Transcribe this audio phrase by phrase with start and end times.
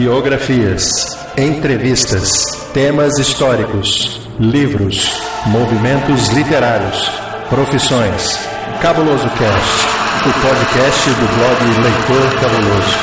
[0.00, 2.30] Biografias, entrevistas,
[2.72, 5.12] temas históricos, livros,
[5.48, 7.06] movimentos literários,
[7.50, 8.38] profissões.
[8.80, 9.84] Cabuloso Cast,
[10.26, 12.96] o podcast do blog Leitor Cabuloso.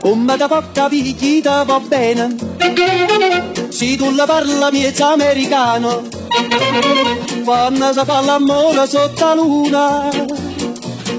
[0.00, 2.36] Come da porta picchita va bene
[3.76, 6.02] Se tu la parla miezza americano
[7.44, 10.08] Quando si fa l'amore sotto la luna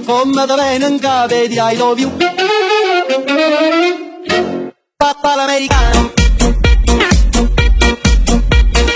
[0.06, 2.12] Come da bene in capo di I love you
[4.98, 6.14] Papà l'americano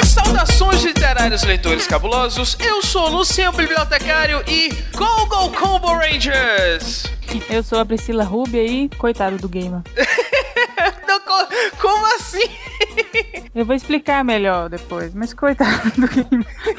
[0.04, 7.04] Saudações literários leitores cabulosos, eu sou o Luciano Bibliotecário e Go Go Combo Rangers!
[7.50, 9.82] Eu sou a Priscila Rubia e coitado do gamer.
[11.08, 11.48] Não, co-
[11.80, 12.50] como assim?
[13.60, 16.08] Eu vou explicar melhor depois, mas coitado do.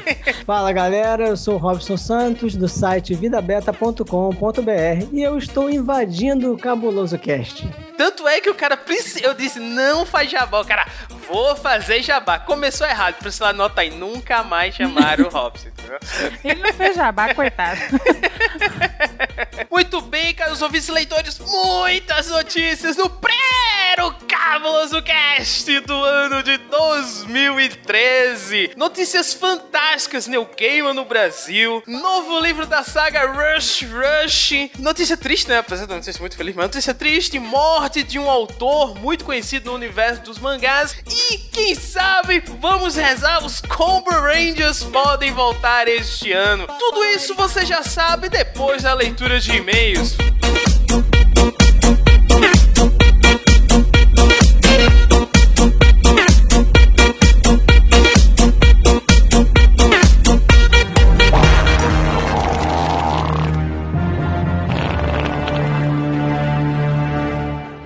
[0.47, 6.57] Fala galera, eu sou o Robson Santos do site vidabeta.com.br e eu estou invadindo o
[6.57, 7.69] Cabuloso Cast.
[7.95, 8.79] Tanto é que o cara,
[9.21, 10.59] eu disse, não faz jabá.
[10.59, 10.87] O cara,
[11.27, 12.39] vou fazer jabá.
[12.39, 15.99] Começou errado, Priscila anota aí, nunca mais chamaram o Robson, entendeu?
[16.43, 17.79] Ele não fez jabá, coitado.
[19.69, 28.71] Muito bem, caros ouvintes leitores, muitas notícias no Prero Cabuloso Cast do ano de 2013.
[28.75, 34.51] Notícias fantásticas, Neil Gaiman no Brasil, novo livro da saga Rush Rush.
[34.79, 35.57] Notícia triste, né?
[35.59, 39.69] Apesar de não ser muito feliz, mas notícia triste, morte de um autor muito conhecido
[39.69, 40.95] no universo dos mangás.
[41.07, 46.67] E quem sabe, vamos rezar, os Combo Rangers podem voltar este ano.
[46.67, 50.17] Tudo isso você já sabe depois da leitura de e-mails.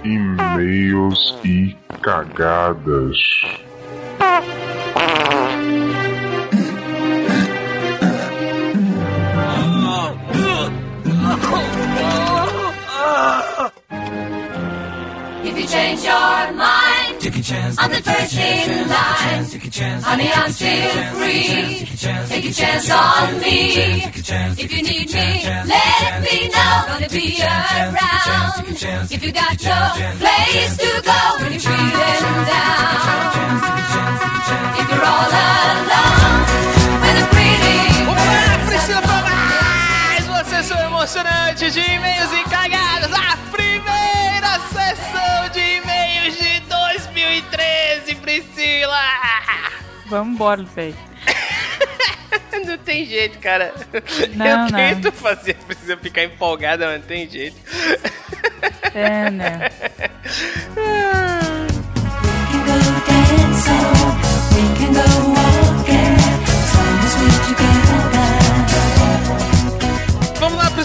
[0.04, 3.18] e-mails e cagadas.
[15.48, 17.76] If you change your mind, take a chance.
[17.78, 19.46] I'm the first in line.
[20.02, 21.86] Honey, I'm still free.
[22.30, 24.04] Take a chance on me.
[24.58, 26.86] If you need me, let me know.
[26.88, 28.66] Gonna be around.
[29.12, 33.36] If you got no place to go when you're feeling down.
[34.82, 36.42] If you're all alone,
[37.06, 43.12] with a pretty Vamos Priscila, para mais uma sessão emocionante de e-mails e cagadas.
[43.14, 43.38] A
[50.08, 50.96] Vamos embora, velho.
[52.66, 53.74] Não tem jeito, cara.
[54.36, 54.68] Não, Eu não.
[54.70, 57.56] tento fazer a Priscila ficar empolgada, mas não tem jeito.
[58.94, 59.70] É, né?
[64.56, 65.35] We can go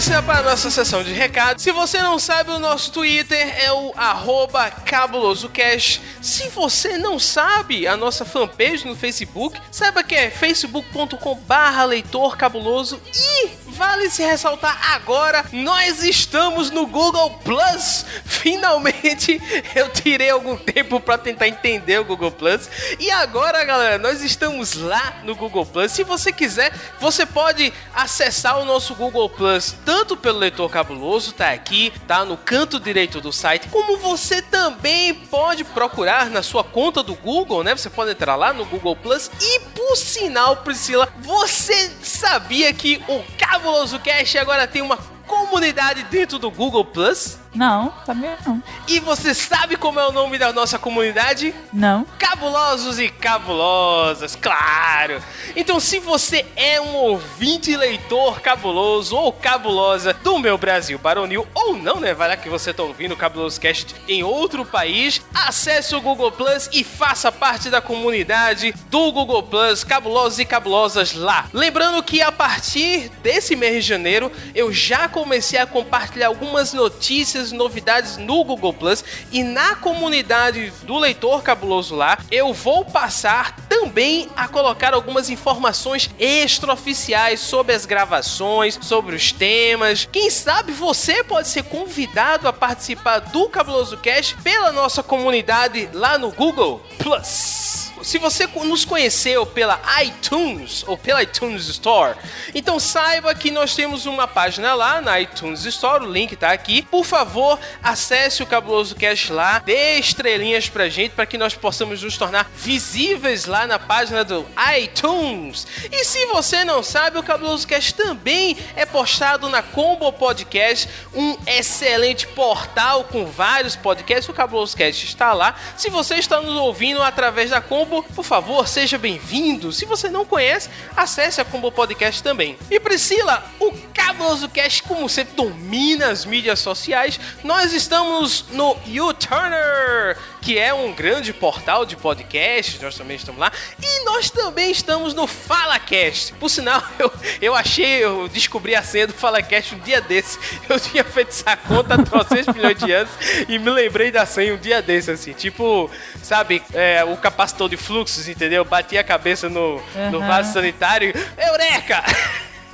[0.01, 1.61] Priscila, para a nossa sessão de recados.
[1.61, 6.01] Se você não sabe, o nosso Twitter é o arroba cabulosocast.
[6.19, 12.35] Se você não sabe a nossa fanpage no Facebook, saiba que é facebook.com barra leitor
[12.35, 13.49] cabuloso e
[13.81, 18.05] vale se ressaltar agora, nós estamos no Google Plus.
[18.25, 19.41] Finalmente
[19.73, 22.69] eu tirei algum tempo para tentar entender o Google Plus.
[22.99, 25.91] E agora, galera, nós estamos lá no Google Plus.
[25.91, 31.49] Se você quiser, você pode acessar o nosso Google Plus tanto pelo leitor cabuloso, tá
[31.49, 37.01] aqui, tá no canto direito do site, como você também pode procurar na sua conta
[37.01, 37.75] do Google, né?
[37.75, 43.23] Você pode entrar lá no Google Plus e por sinal, Priscila, você sabia que o
[43.71, 47.39] Cabuloso Cast agora tem uma comunidade dentro do Google Plus?
[47.53, 48.61] Não, sabia não.
[48.87, 51.53] E você sabe como é o nome da nossa comunidade?
[51.71, 52.05] Não.
[52.17, 55.21] Cabulosos e cabulosas, claro!
[55.55, 61.75] Então, se você é um ouvinte leitor cabuloso ou cabulosa do meu Brasil Baronil, ou
[61.75, 62.13] não, né?
[62.13, 66.31] Vai lá que você tá ouvindo o Cabuloso Cast em outro país, acesse o Google
[66.31, 71.47] Plus e faça parte da comunidade do Google Plus, cabulosos e cabulosas lá.
[71.51, 77.40] Lembrando que a partir desse mês de janeiro, eu já comecei a compartilhar algumas notícias,
[77.51, 84.27] novidades no Google Plus e na comunidade do leitor cabuloso lá, eu vou passar também
[84.35, 90.07] a colocar algumas informações extraoficiais sobre as gravações, sobre os temas.
[90.11, 96.17] Quem sabe você pode ser convidado a participar do Cabuloso Cast pela nossa comunidade lá
[96.17, 97.90] no Google Plus.
[98.03, 102.17] Se você nos conheceu pela iTunes ou pela iTunes Store,
[102.53, 106.81] então saiba que nós temos uma página lá na iTunes Store, o link tá aqui.
[106.83, 112.01] Por favor, acesse o Cabuloso Cast lá, dê estrelinhas pra gente para que nós possamos
[112.01, 114.45] nos tornar visíveis lá na página do
[114.77, 115.67] iTunes.
[115.91, 121.37] E se você não sabe, o Cabuloso Cast também é postado na Combo Podcast, um
[121.45, 124.29] excelente portal com vários podcasts.
[124.29, 125.55] O Cabuloso Cast está lá.
[125.77, 129.73] Se você está nos ouvindo através da Combo, por favor, seja bem-vindo.
[129.73, 132.57] Se você não conhece, acesse a Combo Podcast também.
[132.69, 137.19] E Priscila, o Cabuloso Cast, como sempre, domina as mídias sociais.
[137.43, 142.81] Nós estamos no YouTurner, que é um grande portal de podcast.
[142.83, 143.51] Nós também estamos lá.
[143.81, 146.33] E nós também estamos no FalaCast.
[146.33, 147.11] Por sinal, eu,
[147.41, 150.39] eu achei, eu descobri a senha do FalaCast um dia desse.
[150.67, 153.11] Eu tinha feito essa conta há 300 milhões de anos
[153.47, 155.33] e me lembrei da senha um dia desse, assim.
[155.33, 155.89] Tipo,
[156.23, 158.63] sabe, é, o capacitor de fluxos, entendeu?
[158.65, 160.27] Bati a cabeça no, no Uhum.
[160.27, 161.13] vaso sanitário.
[161.37, 162.03] Eureka!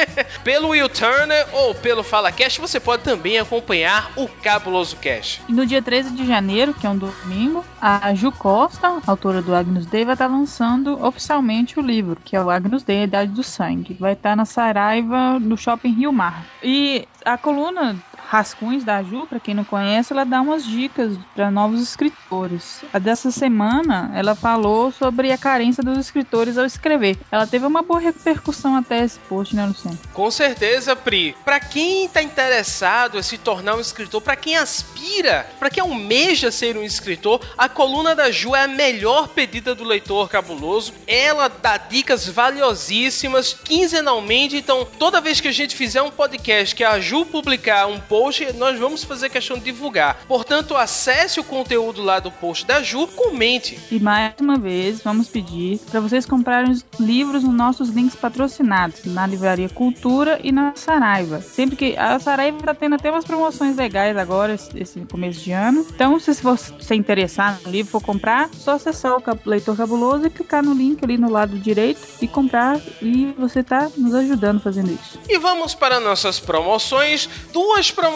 [0.44, 5.41] pelo Will Turner ou pelo FalaCast, você pode também acompanhar o Cabuloso Cast.
[5.47, 9.55] E no dia 13 de janeiro, que é um domingo, a Ju Costa, autora do
[9.55, 13.31] Agnus Dei, vai estar lançando oficialmente o livro, que é o Agnus Dei, a Idade
[13.31, 13.97] do Sangue.
[13.99, 16.45] Vai estar na Saraiva, no Shopping Rio Mar.
[16.61, 17.95] E a coluna
[18.27, 22.83] Rascunhos da Ju, para quem não conhece, ela dá umas dicas para novos escritores.
[22.94, 27.18] A dessa semana, ela falou sobre a carência dos escritores ao escrever.
[27.31, 29.97] Ela teve uma boa repercussão até esse post, né, Luciano?
[30.13, 31.35] Com certeza, Pri.
[31.45, 36.51] Pra quem tá interessado em se tornar um escritor, pra quem aspira, pra quem almeja
[36.51, 40.94] ser um escritor, a coluna da Ju é a melhor pedida do leitor cabuloso.
[41.07, 46.83] Ela dá dicas valiosíssimas quinzenalmente, então toda vez que a gente fizer um podcast que
[46.83, 48.17] a Ju publicar um post,
[48.58, 50.18] nós vamos fazer questão de divulgar.
[50.28, 53.80] Portanto, acesse o conteúdo lá do post da Ju, comente.
[53.92, 59.06] E mais uma vez, vamos pedir para vocês comprarem os livros nos nossos links patrocinados,
[59.06, 61.42] na Livraria Cultura e na Saraiva.
[61.42, 65.86] Sempre que a Saraiva está tendo até umas promoções legais agora, esse, começo de ano.
[65.94, 70.30] Então, se você se interessar no livro for comprar, só acessar o Leitor Cabuloso e
[70.30, 72.80] clicar no link ali no lado direito e comprar.
[73.02, 75.19] E você tá nos ajudando fazendo isso.
[75.30, 77.30] E vamos para nossas promoções.
[77.54, 78.06] Duas promoções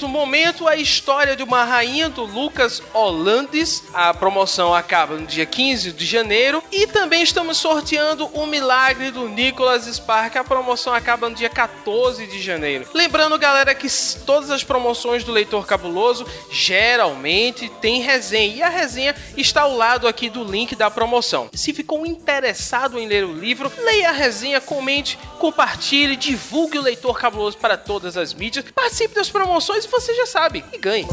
[0.00, 3.82] no momento: a história de uma rainha do Lucas Hollandes.
[3.92, 6.62] A promoção acaba no dia 15 de janeiro.
[6.70, 10.36] E também estamos sorteando o milagre do Nicholas Spark.
[10.36, 12.86] A promoção acaba no dia 14 de janeiro.
[12.94, 13.88] Lembrando, galera, que
[14.24, 18.56] todas as promoções do Leitor Cabuloso geralmente tem resenha.
[18.56, 21.48] E a resenha está ao lado aqui do link da promoção.
[21.54, 27.18] Se ficou interessado em ler o livro, leia a resenha, comente, compartilhe, divulgue o Leitor
[27.18, 31.08] Cabuloso para todas as mídias, participe das promoções e você já sabe, e ganhe.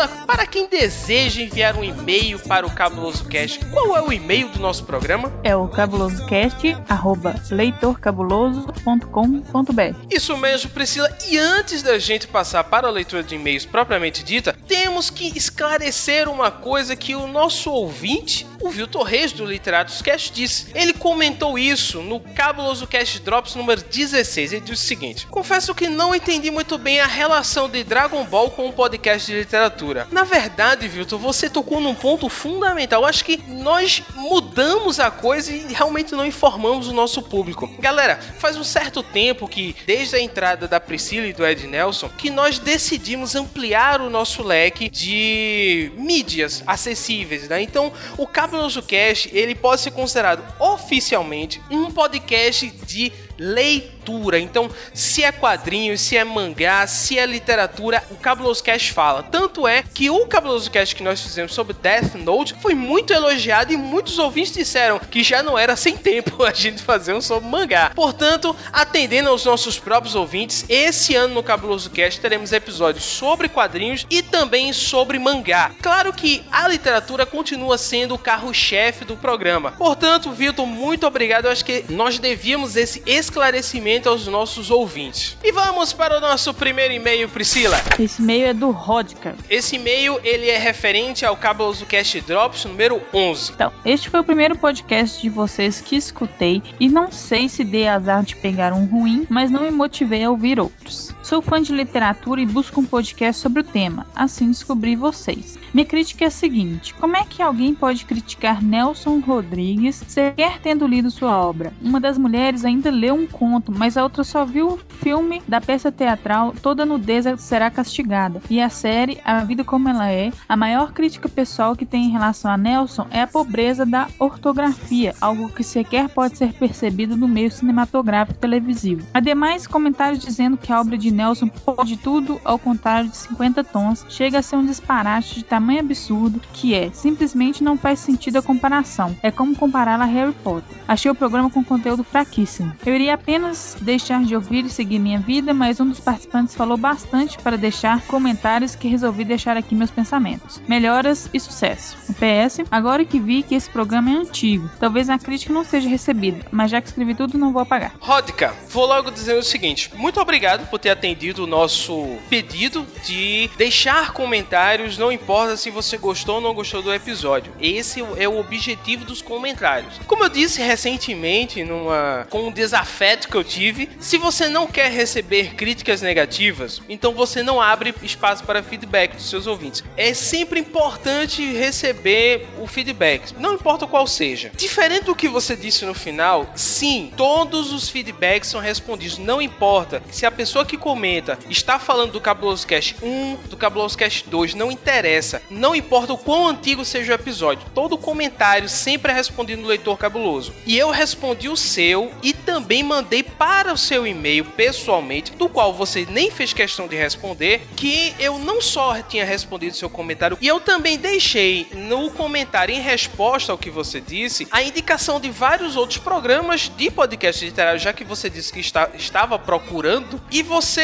[0.00, 4.48] Priscila, para quem deseja enviar um e-mail para o Cabuloso Cast, qual é o e-mail
[4.48, 5.30] do nosso programa?
[5.42, 9.96] É o cabulosocast, arroba leitorcabuloso.com.br.
[10.10, 11.10] Isso mesmo, Priscila.
[11.28, 14.56] E antes da gente passar para a leitura de e-mails propriamente dita,
[15.00, 20.30] temos que esclarecer uma coisa que o nosso ouvinte, o Viltor Reis do Literatos Cast,
[20.30, 20.66] disse.
[20.74, 24.52] Ele comentou isso no Cabuloso Cast Drops número 16.
[24.52, 28.50] Ele disse o seguinte: Confesso que não entendi muito bem a relação de Dragon Ball
[28.50, 30.06] com o podcast de literatura.
[30.10, 33.00] Na verdade, Vilton, você tocou num ponto fundamental.
[33.00, 37.66] Eu acho que nós mudamos a coisa e realmente não informamos o nosso público.
[37.78, 42.10] Galera, faz um certo tempo que, desde a entrada da Priscila e do Ed Nelson,
[42.18, 47.62] que nós decidimos ampliar o nosso leque de mídias acessíveis, né?
[47.62, 53.99] Então, o Cabuloso Cast, ele pode ser considerado oficialmente um podcast de leitura.
[54.38, 59.22] Então, se é quadrinho, se é mangá, se é literatura, o Cabuloso Cast fala.
[59.22, 63.72] Tanto é que o Cabuloso Cast que nós fizemos sobre Death Note foi muito elogiado
[63.72, 67.48] e muitos ouvintes disseram que já não era sem tempo a gente fazer um sobre
[67.48, 67.92] mangá.
[67.94, 74.06] Portanto, atendendo aos nossos próprios ouvintes, esse ano no Cabuloso Cast teremos episódios sobre quadrinhos
[74.10, 75.72] e também sobre mangá.
[75.80, 79.72] Claro que a literatura continua sendo o carro-chefe do programa.
[79.72, 81.46] Portanto, Vitor, muito obrigado.
[81.46, 85.36] Eu acho que nós devíamos esse esclarecimento aos nossos ouvintes.
[85.42, 87.76] E vamos para o nosso primeiro e-mail, Priscila.
[87.98, 89.34] Esse e-mail é do Rodka.
[89.48, 93.52] Esse e-mail ele é referente ao Cabuloso Cast Drops número 11.
[93.52, 97.88] Então, este foi o primeiro podcast de vocês que escutei e não sei se dei
[97.88, 101.14] azar de pegar um ruim, mas não me motivei a ouvir outros.
[101.30, 105.56] Sou fã de literatura e busco um podcast sobre o tema, assim descobri vocês.
[105.72, 110.88] Minha crítica é a seguinte: como é que alguém pode criticar Nelson Rodrigues sequer tendo
[110.88, 111.72] lido sua obra?
[111.80, 115.60] Uma das mulheres ainda leu um conto, mas a outra só viu o filme da
[115.60, 118.42] peça teatral Toda Nudez Será Castigada.
[118.50, 122.10] E a série A Vida Como Ela É, a maior crítica pessoal que tem em
[122.10, 127.28] relação a Nelson é a pobreza da ortografia, algo que sequer pode ser percebido no
[127.28, 129.06] meio cinematográfico televisivo.
[129.14, 134.06] Ademais, comentários dizendo que a obra de Nelson pode tudo ao contrário de 50 tons
[134.08, 138.42] chega a ser um disparate de tamanho absurdo que é, simplesmente não faz sentido a
[138.42, 139.14] comparação.
[139.22, 140.76] É como compará-la a Harry Potter.
[140.88, 142.72] Achei o programa com conteúdo fraquíssimo.
[142.84, 146.76] Eu iria apenas deixar de ouvir e seguir minha vida, mas um dos participantes falou
[146.76, 150.60] bastante para deixar comentários que resolvi deixar aqui meus pensamentos.
[150.66, 151.96] Melhoras e sucesso.
[152.08, 155.88] O PS, agora que vi que esse programa é antigo, talvez a crítica não seja
[155.88, 157.92] recebida, mas já que escrevi tudo, não vou apagar.
[158.00, 163.50] Rodka, vou logo dizer o seguinte: muito obrigado por ter atendido o nosso pedido de
[163.56, 167.52] deixar comentários, não importa se você gostou ou não gostou do episódio.
[167.58, 169.98] Esse é o objetivo dos comentários.
[170.06, 174.90] Como eu disse recentemente, numa com um desafeto que eu tive, se você não quer
[174.90, 179.82] receber críticas negativas, então você não abre espaço para feedback dos seus ouvintes.
[179.96, 184.52] É sempre importante receber o feedback, não importa qual seja.
[184.54, 190.02] Diferente do que você disse no final, sim, todos os feedbacks são respondidos, não importa
[190.10, 194.54] se a pessoa que comenta está falando do Cabuloso Cast 1, do Cabuloso Cast 2,
[194.54, 195.40] não interessa.
[195.48, 199.96] Não importa o quão antigo seja o episódio, todo comentário sempre é respondido no leitor
[199.96, 200.52] cabuloso.
[200.66, 205.72] E eu respondi o seu e também mandei para o seu e-mail pessoalmente, do qual
[205.72, 210.48] você nem fez questão de responder, que eu não só tinha respondido seu comentário, e
[210.48, 215.76] eu também deixei no comentário em resposta ao que você disse a indicação de vários
[215.76, 220.79] outros programas de podcast literário, já que você disse que está, estava procurando, e você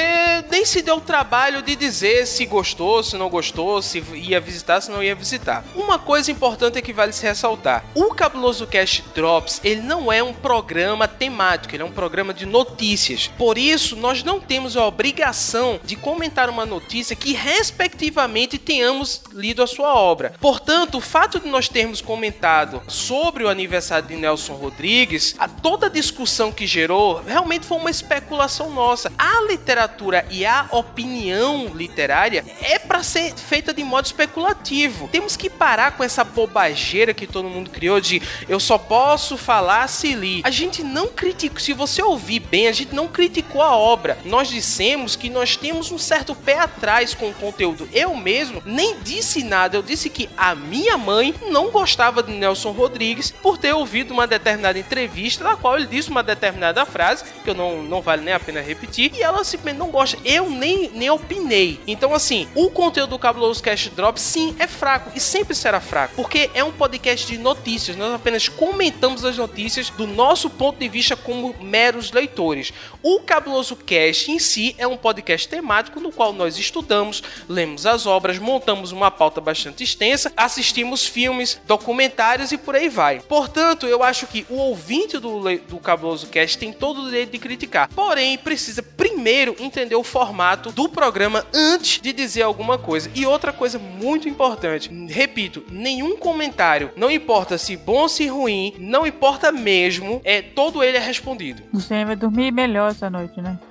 [0.50, 4.80] nem se deu o trabalho de dizer se gostou, se não gostou, se ia visitar,
[4.80, 5.64] se não ia visitar.
[5.74, 10.22] Uma coisa importante é que vale se ressaltar: o Cabuloso Cast Drops ele não é
[10.22, 13.30] um programa temático, ele é um programa de notícias.
[13.38, 19.62] Por isso, nós não temos a obrigação de comentar uma notícia que, respectivamente, tenhamos lido
[19.62, 20.34] a sua obra.
[20.40, 25.86] Portanto, o fato de nós termos comentado sobre o aniversário de Nelson Rodrigues, a toda
[25.86, 29.12] a discussão que gerou, realmente foi uma especulação nossa.
[29.18, 29.85] A literatura
[30.30, 35.08] e a opinião literária é para ser feita de modo especulativo.
[35.08, 39.88] Temos que parar com essa bobageira que todo mundo criou de eu só posso falar
[39.88, 40.40] se li.
[40.44, 44.18] A gente não criticou, se você ouvir bem, a gente não criticou a obra.
[44.24, 47.88] Nós dissemos que nós temos um certo pé atrás com o conteúdo.
[47.92, 52.72] Eu mesmo nem disse nada, eu disse que a minha mãe não gostava de Nelson
[52.72, 57.50] Rodrigues por ter ouvido uma determinada entrevista na qual ele disse uma determinada frase, que
[57.50, 59.44] eu não, não vale nem a pena repetir, e ela
[59.76, 60.18] não gosta.
[60.24, 61.80] Eu nem, nem opinei.
[61.86, 66.14] Então, assim, o conteúdo do Cabuloso Cast Drop, sim, é fraco e sempre será fraco,
[66.16, 67.96] porque é um podcast de notícias.
[67.96, 72.72] Nós apenas comentamos as notícias do nosso ponto de vista como meros leitores.
[73.02, 78.06] O Cabuloso Cast em si é um podcast temático no qual nós estudamos, lemos as
[78.06, 83.20] obras, montamos uma pauta bastante extensa, assistimos filmes, documentários e por aí vai.
[83.20, 87.38] Portanto, eu acho que o ouvinte do, do Cabuloso Cast tem todo o direito de
[87.38, 93.10] criticar, porém precisa primeiro entender o formato do programa antes de dizer alguma coisa.
[93.14, 98.74] E outra coisa muito importante, repito, nenhum comentário, não importa se bom ou se ruim,
[98.78, 101.62] não importa mesmo, é todo ele é respondido.
[101.72, 103.58] Você vai dormir melhor essa noite, né?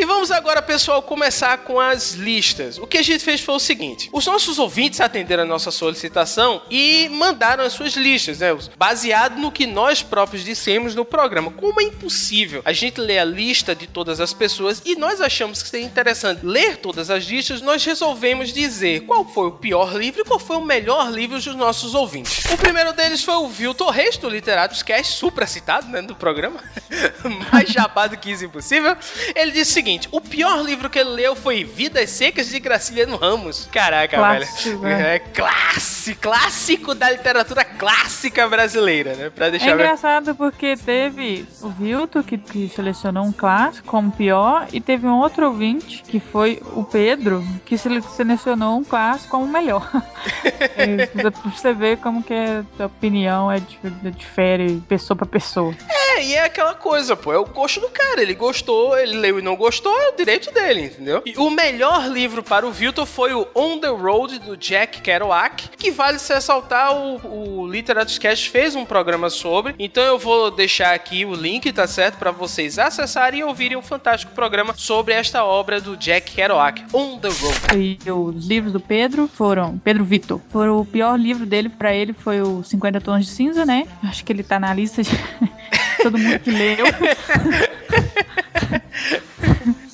[0.00, 2.78] E vamos agora, pessoal, começar com as listas.
[2.78, 6.62] O que a gente fez foi o seguinte: os nossos ouvintes atenderam a nossa solicitação
[6.70, 8.48] e mandaram as suas listas, né?
[8.78, 11.50] Baseado no que nós próprios dissemos no programa.
[11.50, 15.62] Como é impossível a gente ler a lista de todas as pessoas e nós achamos
[15.62, 20.22] que seria interessante ler todas as listas, nós resolvemos dizer qual foi o pior livro
[20.22, 22.46] e qual foi o melhor livro dos nossos ouvintes.
[22.46, 26.64] O primeiro deles foi o Viltor Reis, do Literatos Cast, supra citado, né, do programa.
[27.52, 28.96] Mais jabá do que isso impossível.
[29.34, 33.16] Ele disse o seguinte: o pior livro que ele leu foi Vidas Secas de Graciliano
[33.16, 33.68] Ramos.
[33.72, 34.96] Caraca, Clássico, velho.
[34.98, 35.16] né?
[35.16, 39.30] É clássico, clássico da literatura clássica brasileira, né?
[39.30, 44.10] Pra É deixar bem- engraçado porque teve o Vilto, que, que selecionou um clássico como
[44.10, 49.30] pior, e teve um outro ouvinte, que foi o Pedro, que sele- selecionou um clássico
[49.30, 49.88] como melhor.
[50.76, 52.34] é, pra você ver como que
[52.78, 55.74] a opinião é, dif- difere pessoa pra pessoa.
[55.88, 58.20] É, e é aquela coisa, pô, é o gosto do cara.
[58.22, 61.22] Ele gostou, ele leu e não gostou, é o direito dele, entendeu?
[61.24, 65.68] E o melhor livro para o Vilton foi o On the Road, do Jack Kerouac,
[65.76, 70.50] que vale se ressaltar, o, o Literatus Cast fez um programa sobre, então eu vou
[70.50, 72.18] deixar aqui o link, tá certo?
[72.18, 77.18] Para vocês acessarem e ouvirem um fantástico programa sobre esta obra do Jack Kerouac, On
[77.18, 77.60] the Road.
[77.76, 79.78] E os livros do Pedro foram.
[79.78, 80.40] Pedro Vitor.
[80.50, 83.86] Foi o pior livro dele pra ele foi o 50 Tons de Cinza, né?
[84.02, 85.10] Acho que ele tá na lista de
[86.02, 86.86] todo mundo que leu.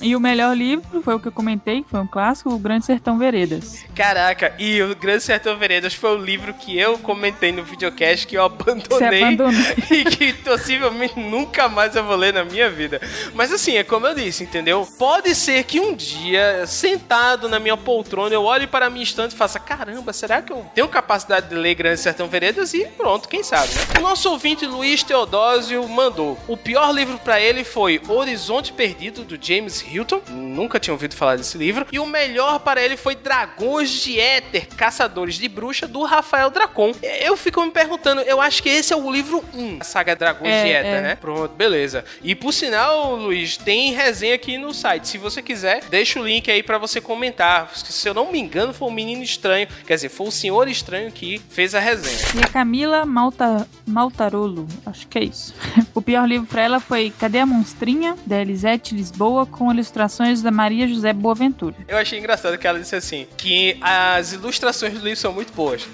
[0.01, 2.85] E o melhor livro foi o que eu comentei, que foi um clássico, O Grande
[2.85, 3.85] Sertão Veredas.
[3.95, 8.37] Caraca, e o Grande Sertão Veredas foi o livro que eu comentei no videocast que
[8.37, 9.37] eu abandonei.
[9.91, 13.01] e que possivelmente nunca mais eu vou ler na minha vida.
[13.35, 14.87] Mas assim, é como eu disse, entendeu?
[14.99, 19.35] Pode ser que um dia, sentado na minha poltrona, eu olhe para a minha estante
[19.35, 22.75] e faça: caramba, será que eu tenho capacidade de ler Grande Sertão Veredas?
[22.75, 23.81] E pronto, quem sabe, né?
[23.99, 29.39] O nosso ouvinte Luiz Teodósio mandou: o pior livro para ele foi Horizonte Perdido, do
[29.41, 30.21] James Hilton.
[30.31, 31.87] Nunca tinha ouvido falar desse livro.
[31.93, 36.93] E o melhor para ele foi Dragões de Éter, Caçadores de Bruxa, do Rafael Dracon.
[37.21, 40.53] Eu fico me perguntando, eu acho que esse é o livro 1, a saga Dragões
[40.53, 41.03] É, de Éter, é.
[41.03, 41.15] né?
[41.17, 42.05] Pronto, beleza.
[42.23, 45.09] E por sinal, Luiz, tem resenha aqui no site.
[45.09, 47.71] Se você quiser, deixa o link aí pra você comentar.
[47.75, 51.11] Se eu não me engano, foi o Menino Estranho, quer dizer, foi o Senhor Estranho
[51.13, 52.17] que fez a resenha.
[52.35, 55.55] E a Camila Malta, Maltarolo, acho que é isso.
[55.95, 60.51] O pior livro pra ela foi Cadê a Monstrinha, da Elisete Lisboa, com ilustrações da
[60.51, 61.77] Maria José Boaventura.
[61.87, 65.87] Eu achei engraçado que ela disse assim, que as ilustrações do livro são muito boas.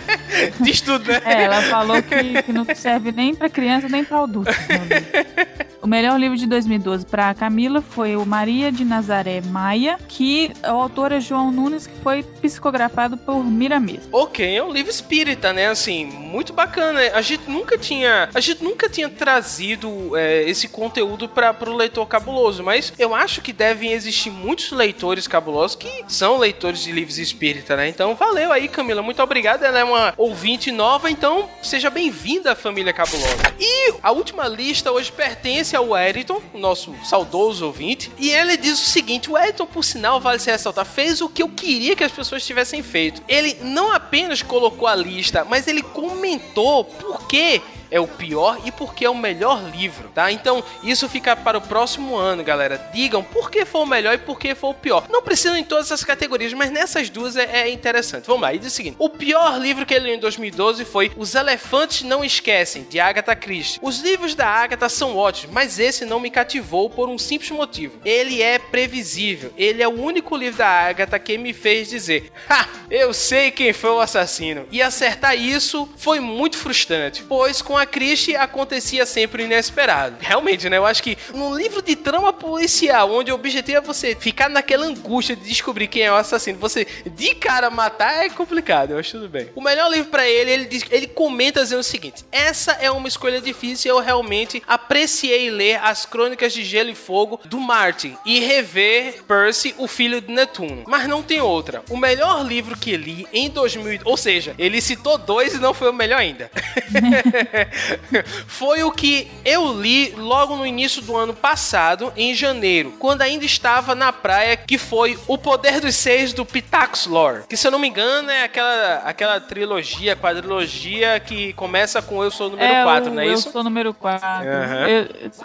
[0.60, 1.20] Diz tudo, né?
[1.24, 4.50] É, ela falou que, que não serve nem pra criança nem pra adulto.
[5.82, 10.76] O melhor livro de 2012 para Camila foi o Maria de Nazaré Maia, que o
[10.76, 14.00] autor é João Nunes, que foi psicografado por Miramês.
[14.12, 15.68] Ok, é um livro espírita, né?
[15.68, 17.00] Assim, muito bacana.
[17.14, 22.06] A gente nunca tinha, a gente nunca tinha trazido é, esse conteúdo para o leitor
[22.06, 27.16] cabuloso, mas eu acho que devem existir muitos leitores cabulosos que são leitores de livros
[27.16, 27.88] espírita, né?
[27.88, 29.00] Então, valeu aí, Camila.
[29.00, 29.62] Muito obrigado.
[29.62, 33.54] Ela é uma ouvinte nova, então seja bem-vinda à família cabulosa.
[33.58, 38.80] E a última lista hoje pertence ao Eriton, o nosso saudoso ouvinte, e ele diz
[38.80, 42.04] o seguinte: o Eriton, por sinal, vale se ressaltar, fez o que eu queria que
[42.04, 43.22] as pessoas tivessem feito.
[43.28, 48.72] Ele não apenas colocou a lista, mas ele comentou por quê é o pior e
[48.72, 50.30] porque é o melhor livro, tá?
[50.30, 52.90] Então, isso fica para o próximo ano, galera.
[52.92, 55.06] Digam por que foi o melhor e por que foi o pior.
[55.10, 58.26] Não precisam em todas as categorias, mas nessas duas é, é interessante.
[58.26, 61.10] Vamos lá, e diz o seguinte: o pior livro que ele leu em 2012 foi
[61.16, 63.80] Os Elefantes Não Esquecem, de Agatha Christie.
[63.82, 67.98] Os livros da Agatha são ótimos, mas esse não me cativou por um simples motivo.
[68.04, 69.52] Ele é previsível.
[69.56, 72.68] Ele é o único livro da Agatha que me fez dizer: Ha!
[72.90, 74.66] Eu sei quem foi o assassino.
[74.70, 80.16] E acertar isso foi muito frustrante, pois com a Christie acontecia sempre inesperado.
[80.20, 80.76] Realmente, né?
[80.76, 84.86] Eu acho que num livro de trama policial, onde o objetivo é você ficar naquela
[84.86, 89.12] angústia de descobrir quem é o assassino, você de cara matar é complicado, eu acho
[89.12, 89.48] tudo bem.
[89.54, 93.08] O melhor livro pra ele, ele diz, ele comenta dizendo o seguinte: essa é uma
[93.08, 98.40] escolha difícil, eu realmente apreciei ler as Crônicas de Gelo e Fogo do Martin e
[98.40, 100.84] rever Percy, o filho de Netuno.
[100.86, 101.82] Mas não tem outra.
[101.88, 105.90] O melhor livro que li em 2000, ou seja, ele citou dois e não foi
[105.90, 106.50] o melhor ainda.
[108.46, 113.44] foi o que eu li logo no início do ano passado, em janeiro, quando ainda
[113.44, 117.42] estava na praia, que foi O Poder dos Seis do Pitax Lore.
[117.48, 122.30] Que se eu não me engano é aquela, aquela trilogia, quadrilogia que começa com Eu
[122.30, 123.50] Sou o número é 4, o não é Eu isso?
[123.50, 124.26] sou o número 4.
[124.26, 124.86] Aham.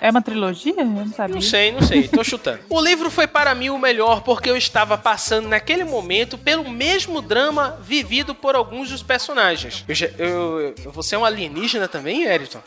[0.01, 0.73] é uma trilogia?
[0.77, 1.35] Eu não sabia.
[1.35, 2.59] Não sei, não sei, tô chutando.
[2.69, 7.21] O livro foi para mim o melhor porque eu estava passando naquele momento pelo mesmo
[7.21, 9.83] drama vivido por alguns dos personagens.
[9.87, 12.14] Eu, já- eu, eu- você é um alienígena também?
[12.15, 12.61] Alien, Eriton?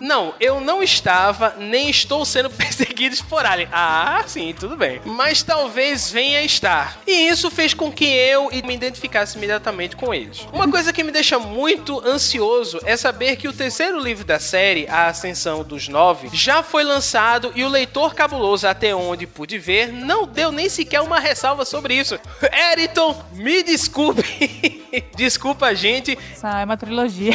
[0.00, 3.68] não, eu não estava, nem estou sendo perseguido por Alien.
[3.72, 5.00] Ah, sim, tudo bem.
[5.04, 7.00] Mas talvez venha a estar.
[7.06, 10.46] E isso fez com que eu me identificasse imediatamente com eles.
[10.52, 14.86] Uma coisa que me deixa muito ansioso é saber que o terceiro livro da série,
[14.88, 19.92] A Ascensão dos Nove, já foi lançado e o leitor cabuloso, até onde pude ver,
[19.92, 22.18] não deu nem sequer uma ressalva sobre isso.
[22.72, 24.83] Eriton, me desculpe.
[25.16, 26.18] Desculpa a gente.
[26.32, 27.34] Essa é uma trilogia.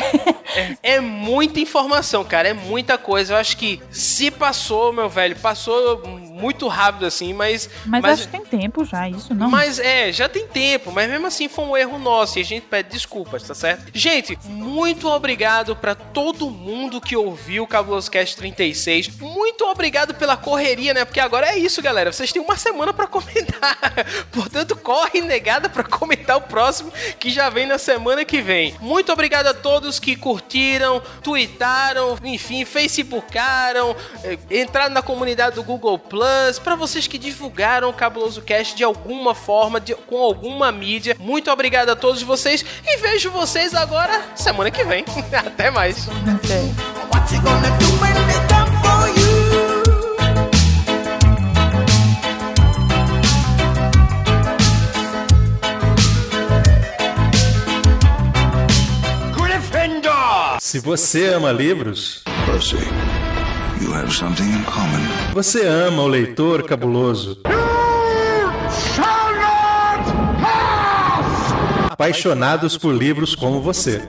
[0.56, 2.50] É, é muita informação, cara.
[2.50, 3.34] É muita coisa.
[3.34, 6.04] Eu acho que se passou, meu velho, passou
[6.40, 7.70] muito rápido assim, mas.
[7.86, 9.50] Mas, acho que tem tempo já, isso não.
[9.50, 12.66] Mas é, já tem tempo, mas mesmo assim foi um erro nosso e a gente
[12.66, 13.92] pede desculpas, tá certo?
[13.94, 19.18] Gente, muito obrigado pra todo mundo que ouviu o Cabuloso Cast 36.
[19.18, 21.06] Muito obrigado pela correria, né?
[21.06, 22.12] Porque agora é isso, galera.
[22.12, 23.78] Vocês têm uma semana pra comentar.
[24.32, 28.76] Portanto, corre negada pra comentar o próximo que já vem na semana que vem.
[28.80, 35.98] Muito obrigado a todos que curtiram, tweetaram, enfim, facebookaram, eh, entraram na comunidade do Google
[35.98, 41.16] Plus, para vocês que divulgaram o Cabuloso Cast de alguma forma, de, com alguma mídia.
[41.20, 45.04] Muito obrigado a todos vocês e vejo vocês agora semana que vem.
[45.34, 46.08] Até mais.
[47.12, 47.79] What
[60.70, 62.24] Se você ama livros,
[65.34, 67.42] você ama o leitor cabuloso.
[71.90, 74.08] Apaixonados por livros como você.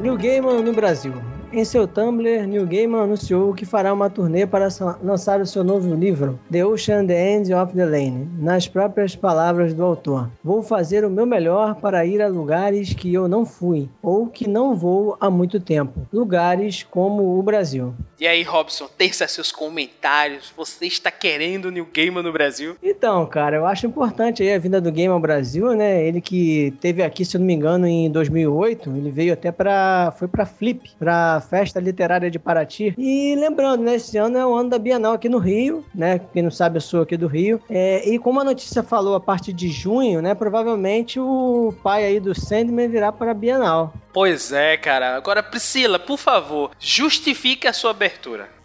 [0.00, 1.33] New Gaiman no Brasil.
[1.56, 4.66] Em seu Tumblr, New Gaiman anunciou que fará uma turnê para
[5.00, 8.28] lançar o seu novo livro, The Ocean The End of the Lane.
[8.40, 13.14] Nas próprias palavras do autor: Vou fazer o meu melhor para ir a lugares que
[13.14, 16.00] eu não fui ou que não vou há muito tempo.
[16.12, 17.94] Lugares como o Brasil.
[18.24, 20.50] E aí, Robson, terça seus comentários.
[20.56, 22.74] Você está querendo New Gamer no Brasil?
[22.82, 26.02] Então, cara, eu acho importante aí a vinda do Game ao Brasil, né?
[26.02, 30.14] Ele que teve aqui, se eu não me engano, em 2008, ele veio até para
[30.18, 32.94] foi para Flip, para Festa Literária de Paraty.
[32.96, 36.18] E lembrando, né, esse ano é o ano da Bienal aqui no Rio, né?
[36.32, 37.60] Quem não sabe, eu sou aqui do Rio.
[37.68, 42.18] É, e como a notícia falou a partir de junho, né, provavelmente o pai aí
[42.18, 43.92] do Sandman virá para a Bienal.
[44.14, 45.16] Pois é, cara.
[45.16, 48.13] Agora, Priscila, por favor, justifique a sua abertura.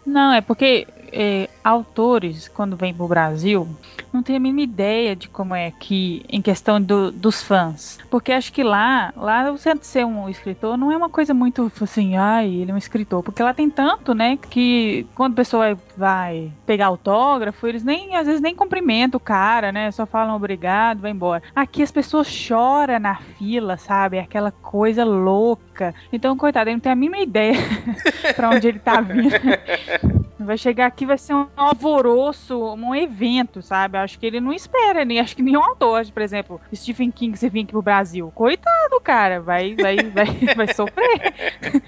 [0.06, 3.68] Não, é porque é, autores, quando vêm pro Brasil,
[4.12, 7.98] não tem a mínima ideia de como é aqui em questão do- dos fãs.
[8.10, 12.16] Porque acho que lá, lá você ser um escritor não é uma coisa muito assim,
[12.16, 13.22] ai, ele é um escritor.
[13.22, 18.26] Porque lá tem tanto, né, que quando a pessoa vai, pegar autógrafo, eles nem, às
[18.26, 21.42] vezes nem cumprimentam o cara, né, só falam obrigado, vai embora.
[21.54, 25.94] Aqui as pessoas choram na fila, sabe, é aquela coisa louca.
[26.12, 27.54] Então, coitado, ele não tem a mínima ideia
[28.34, 29.30] pra onde ele tá vindo.
[30.42, 33.98] Vai chegar aqui, vai ser um alvoroço, um evento, sabe?
[33.98, 37.48] Acho que ele não espera, nem acho que nenhum autor, por exemplo, Stephen King, você
[37.48, 38.30] vir aqui pro Brasil.
[38.34, 41.34] Coitado, cara, vai, vai, vai, vai sofrer.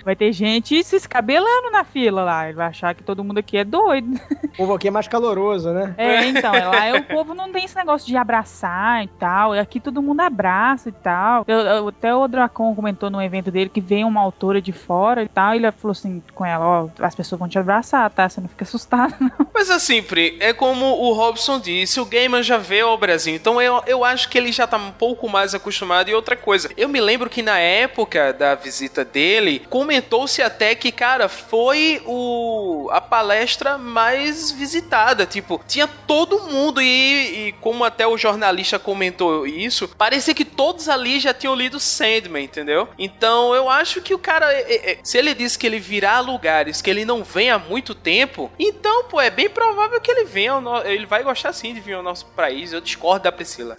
[0.05, 2.47] Vai ter gente se escabelando na fila lá.
[2.47, 4.19] Ele vai achar que todo mundo aqui é doido.
[4.55, 5.95] O povo aqui é mais caloroso, né?
[5.97, 9.53] É, então, lá é, o povo não tem esse negócio de abraçar e tal.
[9.53, 11.45] Aqui todo mundo abraça e tal.
[11.47, 15.23] Eu- eu- até o Dracon comentou no evento dele que vem uma autora de fora
[15.23, 15.55] e tal.
[15.55, 18.29] E ele falou assim com ela: Ó, as pessoas vão te abraçar, tá?
[18.29, 19.47] Você não fica assustado, não.
[19.55, 23.61] Mas assim, Pri, é como o Robson disse, o Gaiman já veio ao Brasil, então
[23.61, 26.09] eu, eu acho que ele já tá um pouco mais acostumado.
[26.11, 30.91] E outra coisa, eu me lembro que na época da visita dele, comentou-se até que,
[30.93, 35.27] cara, foi o a palestra mais visitada.
[35.27, 40.89] Tipo, tinha todo mundo e, e como até o jornalista comentou isso, parecia que todos
[40.89, 42.89] ali já tinham lido Sandman, entendeu?
[42.99, 46.21] Então eu acho que o cara, é- é- se ele disse que ele virá a
[46.21, 50.25] lugares que ele não vem há muito tempo, então, pô, é bem provável que ele
[50.25, 52.73] venha, ele vai gostar sim de vir ao nosso país.
[52.73, 53.77] Eu discordo da Priscila.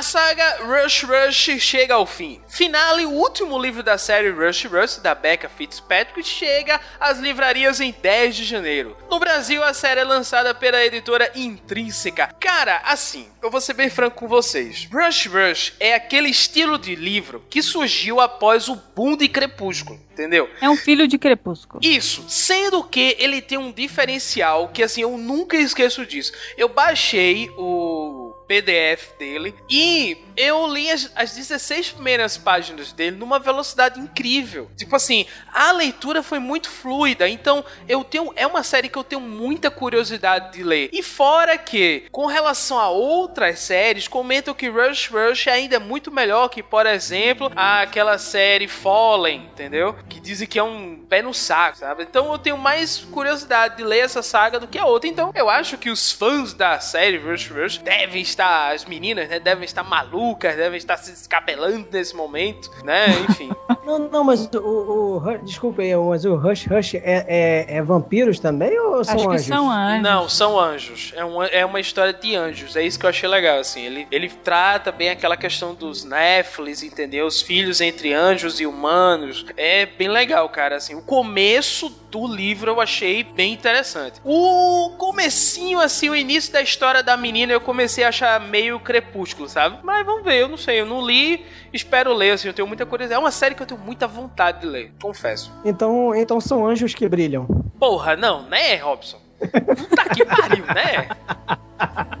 [0.00, 2.40] A saga Rush Rush chega ao fim.
[2.48, 7.94] Finale, o último livro da série Rush Rush, da Becca Fitzpatrick, chega às livrarias em
[8.00, 8.96] 10 de janeiro.
[9.10, 12.34] No Brasil, a série é lançada pela editora Intrínseca.
[12.40, 14.88] Cara, assim, eu vou ser bem franco com vocês.
[14.90, 20.48] Rush Rush é aquele estilo de livro que surgiu após o boom de Crepúsculo, entendeu?
[20.62, 21.80] É um filho de crepúsculo.
[21.84, 26.32] Isso, sendo que ele tem um diferencial que assim eu nunca esqueço disso.
[26.56, 28.09] Eu baixei o
[28.50, 29.54] PDF dele.
[29.70, 34.68] E eu li as, as 16 primeiras páginas dele numa velocidade incrível.
[34.76, 37.28] Tipo assim, a leitura foi muito fluida.
[37.28, 38.32] Então, eu tenho.
[38.34, 40.90] É uma série que eu tenho muita curiosidade de ler.
[40.92, 46.10] E fora que, com relação a outras séries, comentam que Rush Rush ainda é muito
[46.10, 49.94] melhor que, por exemplo, aquela série Fallen, entendeu?
[50.08, 52.02] Que dizem que é um pé no saco, sabe?
[52.02, 55.08] Então eu tenho mais curiosidade de ler essa saga do que a outra.
[55.08, 59.38] Então, eu acho que os fãs da série Rush Rush devem estar, as meninas, né,
[59.38, 63.06] devem estar malucas, devem estar se descabelando nesse momento, né?
[63.28, 63.50] Enfim.
[63.84, 67.82] Não, não, mas o, o Rush- desculpa aí, mas o Rush Rush é, é, é
[67.82, 69.46] vampiros também ou são Acho que anjos?
[69.46, 70.02] são anjos.
[70.02, 71.12] Não, são anjos.
[71.16, 72.76] É uma, é uma história de anjos.
[72.76, 73.84] É isso que eu achei legal, assim.
[73.84, 77.26] Ele, ele trata bem aquela questão dos Néfilis, entendeu?
[77.26, 79.44] Os filhos entre anjos e humanos.
[79.56, 80.94] É bem legal, cara, assim.
[80.94, 84.20] O começo do livro eu achei bem interessante.
[84.24, 89.48] O comecinho, assim, o início da história da menina eu comecei a achar meio crepúsculo,
[89.48, 89.78] sabe?
[89.82, 90.80] Mas vamos ver, eu não sei.
[90.80, 92.48] Eu não li, espero ler, assim.
[92.48, 93.20] Eu tenho muita curiosidade.
[93.20, 95.52] É uma série que eu tenho muita vontade de ler, confesso.
[95.64, 97.46] Então, então são anjos que brilham.
[97.78, 99.18] Porra, não, né, Robson?
[99.40, 101.08] Puta que pariu, né?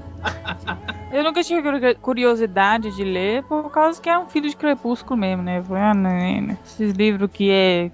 [1.12, 5.18] Eu nunca tive curi- curiosidade de ler por causa que é um filho de crepúsculo
[5.18, 5.60] mesmo, né?
[5.70, 7.90] Ah, né, Esses livros que é.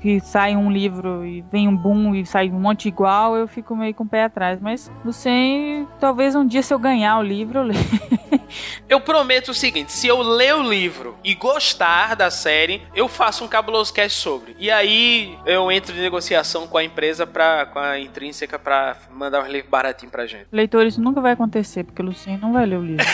[0.00, 3.74] que sai um livro e vem um boom e sai um monte igual, eu fico
[3.74, 4.60] meio com o pé atrás.
[4.60, 7.80] Mas não sei, talvez um dia se eu ganhar o livro, eu leio.
[8.88, 13.44] Eu prometo o seguinte: se eu ler o livro e gostar da série, eu faço
[13.44, 14.56] um cabuloso cast sobre.
[14.58, 19.42] E aí eu entro em negociação com a empresa pra, com a intrínseca pra mandar
[19.42, 20.46] os livros baratinhos pra gente.
[20.52, 23.06] Leitor, isso nunca vai acontecer, porque o Luciano não vai ler o livro.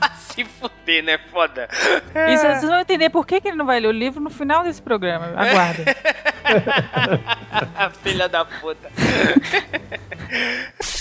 [0.00, 1.18] Vai se fuder, né?
[1.30, 1.68] Foda.
[2.14, 4.62] E vocês vão entender por que, que ele não vai ler o livro no final
[4.62, 5.26] desse programa.
[5.36, 5.84] Aguarda.
[8.02, 8.90] Filha da puta.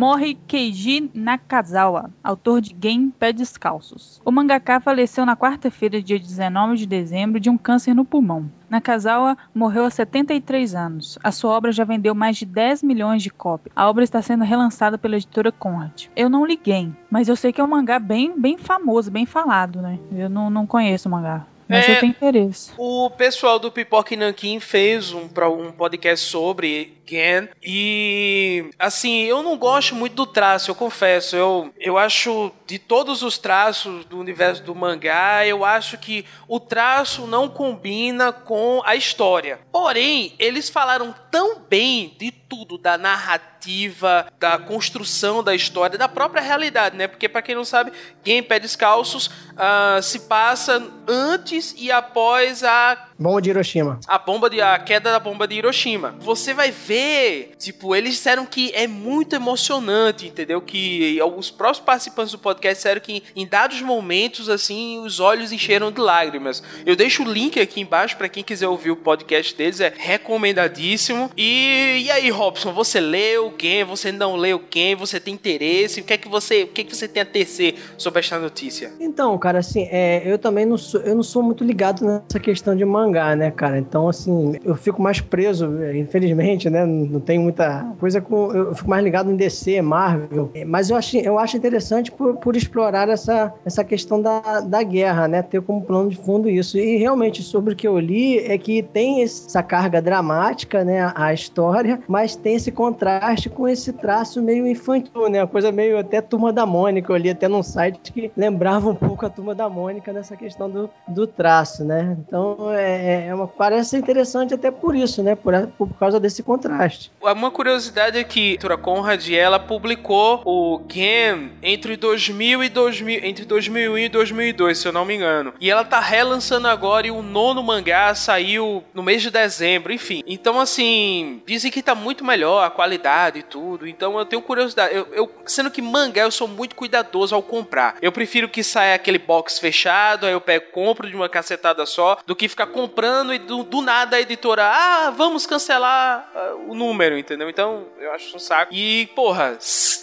[0.00, 4.18] Morre Keiji Nakazawa, autor de Game Pé Descalços.
[4.24, 8.50] O mangaka faleceu na quarta-feira, dia 19 de dezembro, de um câncer no pulmão.
[8.70, 11.18] Nakazawa morreu aos 73 anos.
[11.22, 13.74] A sua obra já vendeu mais de 10 milhões de cópias.
[13.76, 16.06] A obra está sendo relançada pela editora Conrad.
[16.16, 19.82] Eu não liguei, mas eu sei que é um mangá bem, bem famoso, bem falado,
[19.82, 19.98] né?
[20.10, 21.44] Eu não, não conheço o mangá.
[21.70, 21.92] Mas É.
[21.92, 22.72] eu tenho interesse.
[22.76, 25.28] O pessoal do Pipoca e Nankin fez um,
[25.58, 27.48] um podcast sobre Gen.
[27.62, 31.34] E, assim, eu não gosto muito do traço, eu confesso.
[31.36, 36.58] Eu, eu acho, de todos os traços do universo do mangá, eu acho que o
[36.60, 39.60] traço não combina com a história.
[39.72, 46.42] Porém, eles falaram tão bem de tudo, da narrativa, da construção da história, da própria
[46.42, 47.06] realidade, né?
[47.06, 47.92] Porque, pra quem não sabe,
[48.24, 54.00] Game Pé Descalços ah, se passa antes e após a Bom de Hiroshima.
[54.08, 56.14] a bomba de a queda da bomba de Hiroshima.
[56.20, 60.62] Você vai ver, tipo, eles disseram que é muito emocionante, entendeu?
[60.62, 65.92] Que os próximos participantes do podcast disseram que em dados momentos assim, os olhos encheram
[65.92, 66.62] de lágrimas.
[66.86, 71.30] Eu deixo o link aqui embaixo para quem quiser ouvir o podcast deles, é recomendadíssimo.
[71.36, 73.84] E, e aí, Robson, você leu quem?
[73.84, 74.94] Você não leu quem?
[74.94, 76.00] Você tem interesse?
[76.00, 78.38] O que é que você, o que é que você tem a tecer sobre esta
[78.38, 78.94] notícia?
[78.98, 82.74] Então, cara, assim, é, eu também não sou, eu não sou muito ligado nessa questão
[82.74, 83.78] de mangá, né, cara?
[83.78, 86.86] Então, assim, eu fico mais preso, infelizmente, né?
[86.86, 88.52] Não tenho muita coisa com.
[88.52, 90.50] Eu fico mais ligado em DC, Marvel.
[90.66, 95.26] Mas eu acho, eu acho interessante por, por explorar essa, essa questão da, da guerra,
[95.26, 95.42] né?
[95.42, 96.78] Ter como plano de fundo isso.
[96.78, 101.00] E realmente, sobre o que eu li, é que tem essa carga dramática, né?
[101.00, 105.40] A, a história, mas tem esse contraste com esse traço meio infantil, né?
[105.40, 107.12] Uma coisa meio até turma da Mônica.
[107.12, 110.70] Eu li até num site que lembrava um pouco a turma da Mônica nessa questão
[110.70, 112.16] do, do traço, né?
[112.26, 115.34] Então é, é uma, parece interessante até por isso, né?
[115.34, 117.10] Por, por causa desse contraste.
[117.20, 123.24] Uma curiosidade é que a Tura Conrad ela publicou o Game entre 2000 e 2000,
[123.24, 125.52] entre 2001 e 2002, se eu não me engano.
[125.60, 130.22] E ela tá relançando agora e o nono mangá saiu no mês de dezembro, enfim.
[130.26, 133.86] Então assim, dizem que tá muito melhor a qualidade e tudo.
[133.86, 134.94] Então eu tenho curiosidade.
[134.94, 137.96] Eu, eu- sendo que mangá eu sou muito cuidadoso ao comprar.
[138.02, 142.18] Eu prefiro que saia aquele box fechado, aí eu pego, compro de uma cacetada só,
[142.26, 146.74] do que ficar comprando e do, do nada a editora, ah, vamos cancelar ah, o
[146.74, 147.50] número, entendeu?
[147.50, 148.72] Então, eu acho um saco.
[148.72, 149.58] E, porra,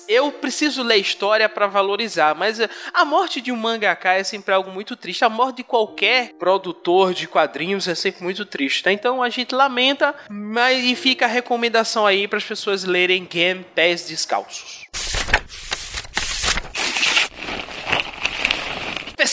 [0.07, 4.53] eu preciso ler história pra valorizar, mas eh, a morte de um mangaka é sempre
[4.53, 5.25] algo muito triste.
[5.25, 8.91] A morte de qualquer produtor de quadrinhos é sempre muito triste, tá?
[8.91, 13.65] Então a gente lamenta, mas e fica a recomendação aí para as pessoas lerem Game
[13.73, 14.76] Pés Descalços.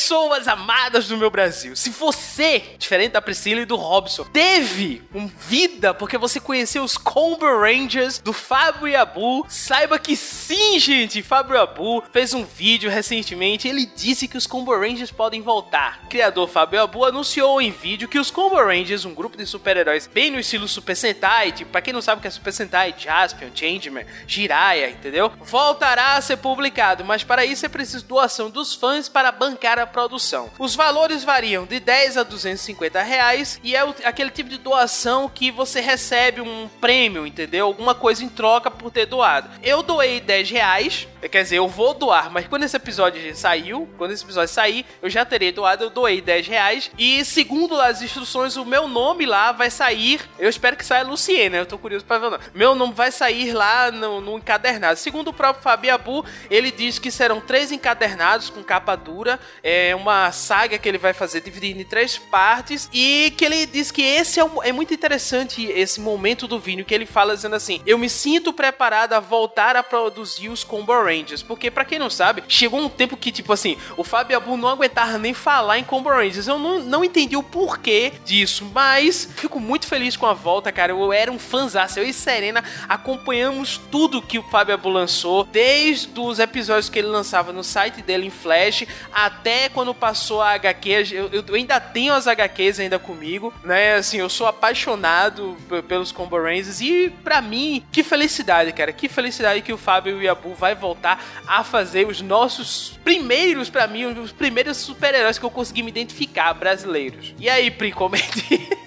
[0.05, 5.27] Pessoas amadas do meu Brasil, se você, diferente da Priscila e do Robson, teve um
[5.27, 11.57] vida porque você conheceu os Combo Rangers do Fábio Yabu, saiba que sim, gente, Fábio
[11.57, 16.01] Yabu fez um vídeo recentemente, ele disse que os Combo Rangers podem voltar.
[16.05, 20.07] O criador Fábio Yabu anunciou em vídeo que os Combo Rangers, um grupo de super-heróis
[20.07, 22.95] bem no estilo Super Sentai, tipo, pra quem não sabe o que é Super Sentai,
[22.99, 25.33] Jaspion, Changeman, Jiraiya, entendeu?
[25.41, 29.94] Voltará a ser publicado, mas para isso é preciso doação dos fãs para bancar a
[29.95, 30.51] produção.
[30.59, 35.29] Os valores variam de 10 a 250 reais e é o- aquele tipo de doação
[35.33, 37.67] que você recebe um prêmio, entendeu?
[37.67, 39.49] Alguma coisa em troca por ter doado.
[39.63, 44.13] Eu doei 10 reais, quer dizer, eu vou doar, mas quando esse episódio saiu, quando
[44.13, 48.57] esse episódio sair, eu já terei doado, eu doei 10 reais e segundo as instruções,
[48.57, 52.19] o meu nome lá vai sair, eu espero que saia Luciene, eu tô curioso pra
[52.19, 52.39] ver.
[52.55, 54.99] Meu nome vai sair lá no, no encadernado.
[54.99, 60.31] Segundo o próprio Fabiabu, ele diz que serão três encadernados com capa dura, é uma
[60.33, 64.41] saga que ele vai fazer dividida em três partes e que ele diz que esse
[64.41, 67.97] é, um- é muito interessante esse momento do vídeo que ele fala dizendo assim: "Eu
[67.99, 72.43] me sinto preparado a voltar a produzir os Combo Rangers", porque pra quem não sabe,
[72.49, 76.47] chegou um tempo que tipo assim, o Fabiabu não aguentava nem falar em Combo Rangers.
[76.49, 80.93] Eu não, não entendi o porquê disso, mas fico muito feliz com a volta, cara.
[80.93, 81.99] Eu era um fãzaço.
[81.99, 87.09] Eu e Serena acompanhamos tudo que o Fábio Abu lançou, desde os episódios que ele
[87.09, 90.91] lançava no site dele em Flash, até quando passou a HQ.
[91.13, 93.95] Eu, eu- ainda tenho as HQs ainda comigo, né?
[93.95, 95.57] Assim, eu sou apaixonado
[95.89, 98.93] pelos Combo Rangers e pra mim, que felicidade, cara.
[98.93, 101.04] Que felicidade que o Fábio Yabu vai voltar
[101.47, 106.53] a fazer os nossos primeiros, pra mim, os primeiros super-heróis que eu consegui me identificar,
[106.55, 107.35] brasileiros.
[107.39, 108.69] E aí, Pri, comente.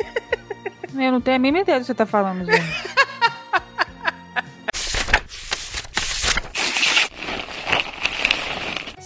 [0.95, 2.63] Eu não tenho a mínima ideia do que você tá falando, gente.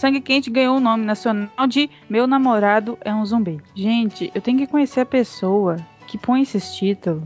[0.02, 3.60] Sangue Quente ganhou o nome nacional de Meu Namorado é um Zumbi.
[3.72, 5.76] Gente, eu tenho que conhecer a pessoa
[6.08, 7.22] que põe esses títulos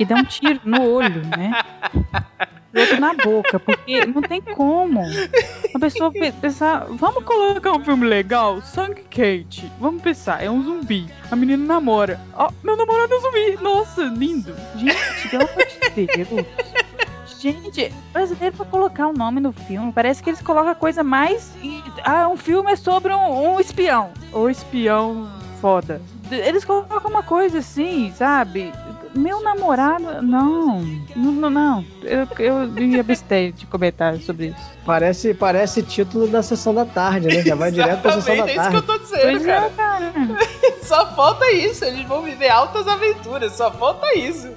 [0.00, 1.52] e dá um tiro no olho, né?
[2.76, 5.00] Outro na boca, porque não tem como.
[5.74, 8.60] A pessoa pe- pensar, vamos colocar um filme legal?
[8.60, 9.70] Sangue Quente.
[9.80, 11.06] Vamos pensar, é um zumbi.
[11.30, 12.20] A menina namora.
[12.34, 13.58] Ó, meu namorado é um zumbi.
[13.62, 14.54] Nossa, lindo.
[14.76, 16.46] Gente, pelo amor de Deus.
[17.40, 21.52] Gente, brasileiro pra colocar o nome no filme, parece que eles colocam coisa mais.
[22.04, 24.10] Ah, um filme é sobre um, um espião.
[24.32, 25.28] O espião
[25.60, 26.02] foda.
[26.30, 28.72] Eles colocam uma coisa assim, sabe?
[29.14, 30.22] Meu namorado.
[30.22, 30.80] Não.
[31.16, 31.84] Não, não.
[32.02, 34.70] Eu, eu me abstei de comentar sobre isso.
[34.84, 37.42] Parece, parece título da sessão da tarde, né?
[37.42, 38.86] Já vai direto pra sessão da Exatamente, é isso que eu tarde.
[38.86, 39.66] tô dizendo, Pois cara.
[39.66, 40.12] é, cara.
[40.82, 44.48] Só falta isso, eles vão viver altas aventuras, só falta isso.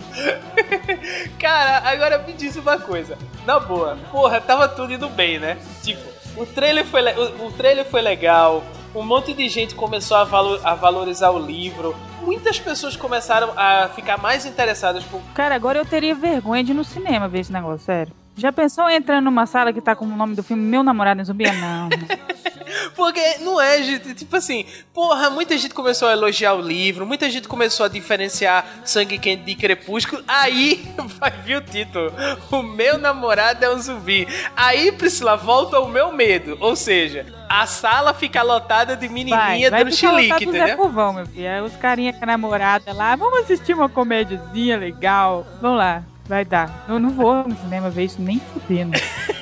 [1.40, 5.58] Cara, agora me diz uma coisa, na boa, porra, tava tudo indo bem, né?
[5.84, 6.02] Tipo,
[6.38, 10.24] o trailer foi, le- o, o trailer foi legal, um monte de gente começou a,
[10.24, 15.80] valo- a valorizar o livro, muitas pessoas começaram a ficar mais interessadas por Cara, agora
[15.80, 18.14] eu teria vergonha de ir no cinema ver esse negócio, sério.
[18.36, 21.22] Já pensou em entrar numa sala que tá com o nome do filme Meu Namorado
[21.22, 21.46] é Zumbi?
[21.46, 21.90] Não.
[22.96, 27.30] Porque não é, gente, tipo assim, porra, muita gente começou a elogiar o livro, muita
[27.30, 30.84] gente começou a diferenciar Sangue Quente de Crepúsculo, aí
[31.20, 32.12] vai vir o título,
[32.50, 34.28] o meu namorado é um zumbi.
[34.56, 39.70] Aí, Priscila, volta o meu medo, ou seja, a sala fica lotada de Vai, menininha
[39.70, 40.78] vai dando ficar chilique, do Zé entendeu?
[40.78, 41.50] Povão, meu filho.
[41.50, 45.46] Aí os carinha com a namorada lá, vamos assistir uma comédiazinha legal.
[45.62, 46.86] Vamos lá, vai dar.
[46.88, 48.98] Eu não vou no cinema ver isso nem fudendo.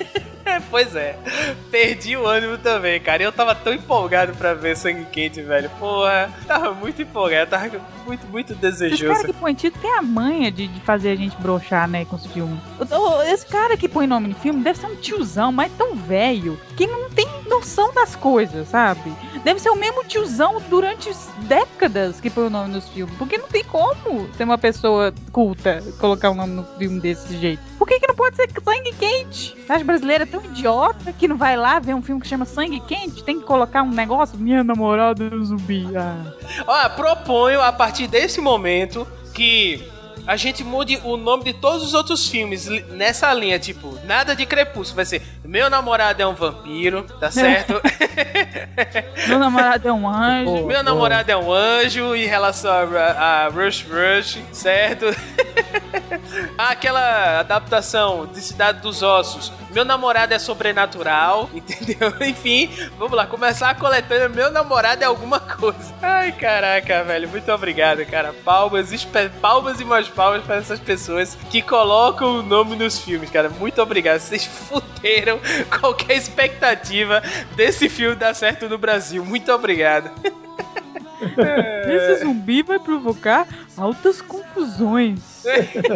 [0.71, 1.15] pois é,
[1.69, 3.21] perdi o ânimo também, cara.
[3.21, 5.69] Eu tava tão empolgado pra ver Sangue Quente, velho.
[5.79, 7.69] Porra, tava muito empolgado, tava
[8.07, 9.13] muito, muito Esse desejoso.
[9.13, 12.15] cara que põe título tem a manha de, de fazer a gente broxar, né, com
[12.15, 12.59] os filmes.
[13.31, 16.87] Esse cara que põe nome no filme deve ser um tiozão, mas tão velho, que
[16.87, 19.13] não tem noção das coisas, sabe?
[19.43, 23.13] Deve ser o mesmo tiozão durante décadas que põe o nome nos filmes.
[23.17, 27.61] Porque não tem como ser uma pessoa culta colocar o nome no filme desse jeito.
[27.77, 29.57] Por que, que não pode ser sangue quente?
[29.67, 32.79] As brasileira é tão idiota que não vai lá ver um filme que chama Sangue
[32.79, 33.25] Quente?
[33.25, 34.39] Tem que colocar um negócio?
[34.39, 35.85] Minha namorada é um zumbi.
[35.97, 36.89] Ah.
[36.95, 39.85] Proponho a partir desse momento que
[40.29, 44.45] a gente mude o nome de todos os outros filmes nessa linha, tipo, nada de
[44.45, 47.81] crepúsculo, vai ser Meu namorado é um vampiro, tá certo?
[49.27, 50.67] Meu namorado é um anjo.
[50.67, 55.05] Meu namorado é um anjo em relação a, a Rush Rush, certo?
[56.55, 59.51] Aquela adaptação de Cidade dos Ossos.
[59.71, 62.13] Meu namorado é sobrenatural, entendeu?
[62.21, 65.91] Enfim, vamos lá, começar a coletânea Meu namorado é alguma coisa.
[66.03, 68.31] Ai, caraca, velho, muito obrigado, cara.
[68.45, 68.89] Palmas,
[69.41, 73.49] palmas e mais palmas para essas pessoas que colocam o nome nos filmes, cara.
[73.49, 74.19] Muito obrigado.
[74.19, 75.39] Vocês fuderam
[75.79, 77.23] qualquer expectativa
[77.55, 79.23] desse filme dar certo no Brasil.
[79.23, 80.11] Muito obrigado.
[81.87, 85.45] Esse zumbi vai provocar altas confusões.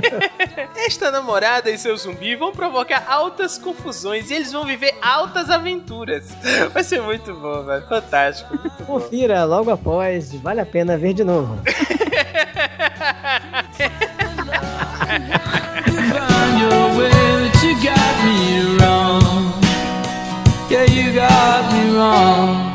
[0.75, 6.29] Esta namorada e seu zumbi vão provocar altas confusões e eles vão viver altas aventuras.
[6.73, 7.87] Vai ser muito bom, velho.
[7.87, 8.57] Fantástico.
[8.57, 8.99] Muito bom.
[8.99, 11.57] Confira logo após, vale a pena ver de novo.
[21.45, 22.72] Então,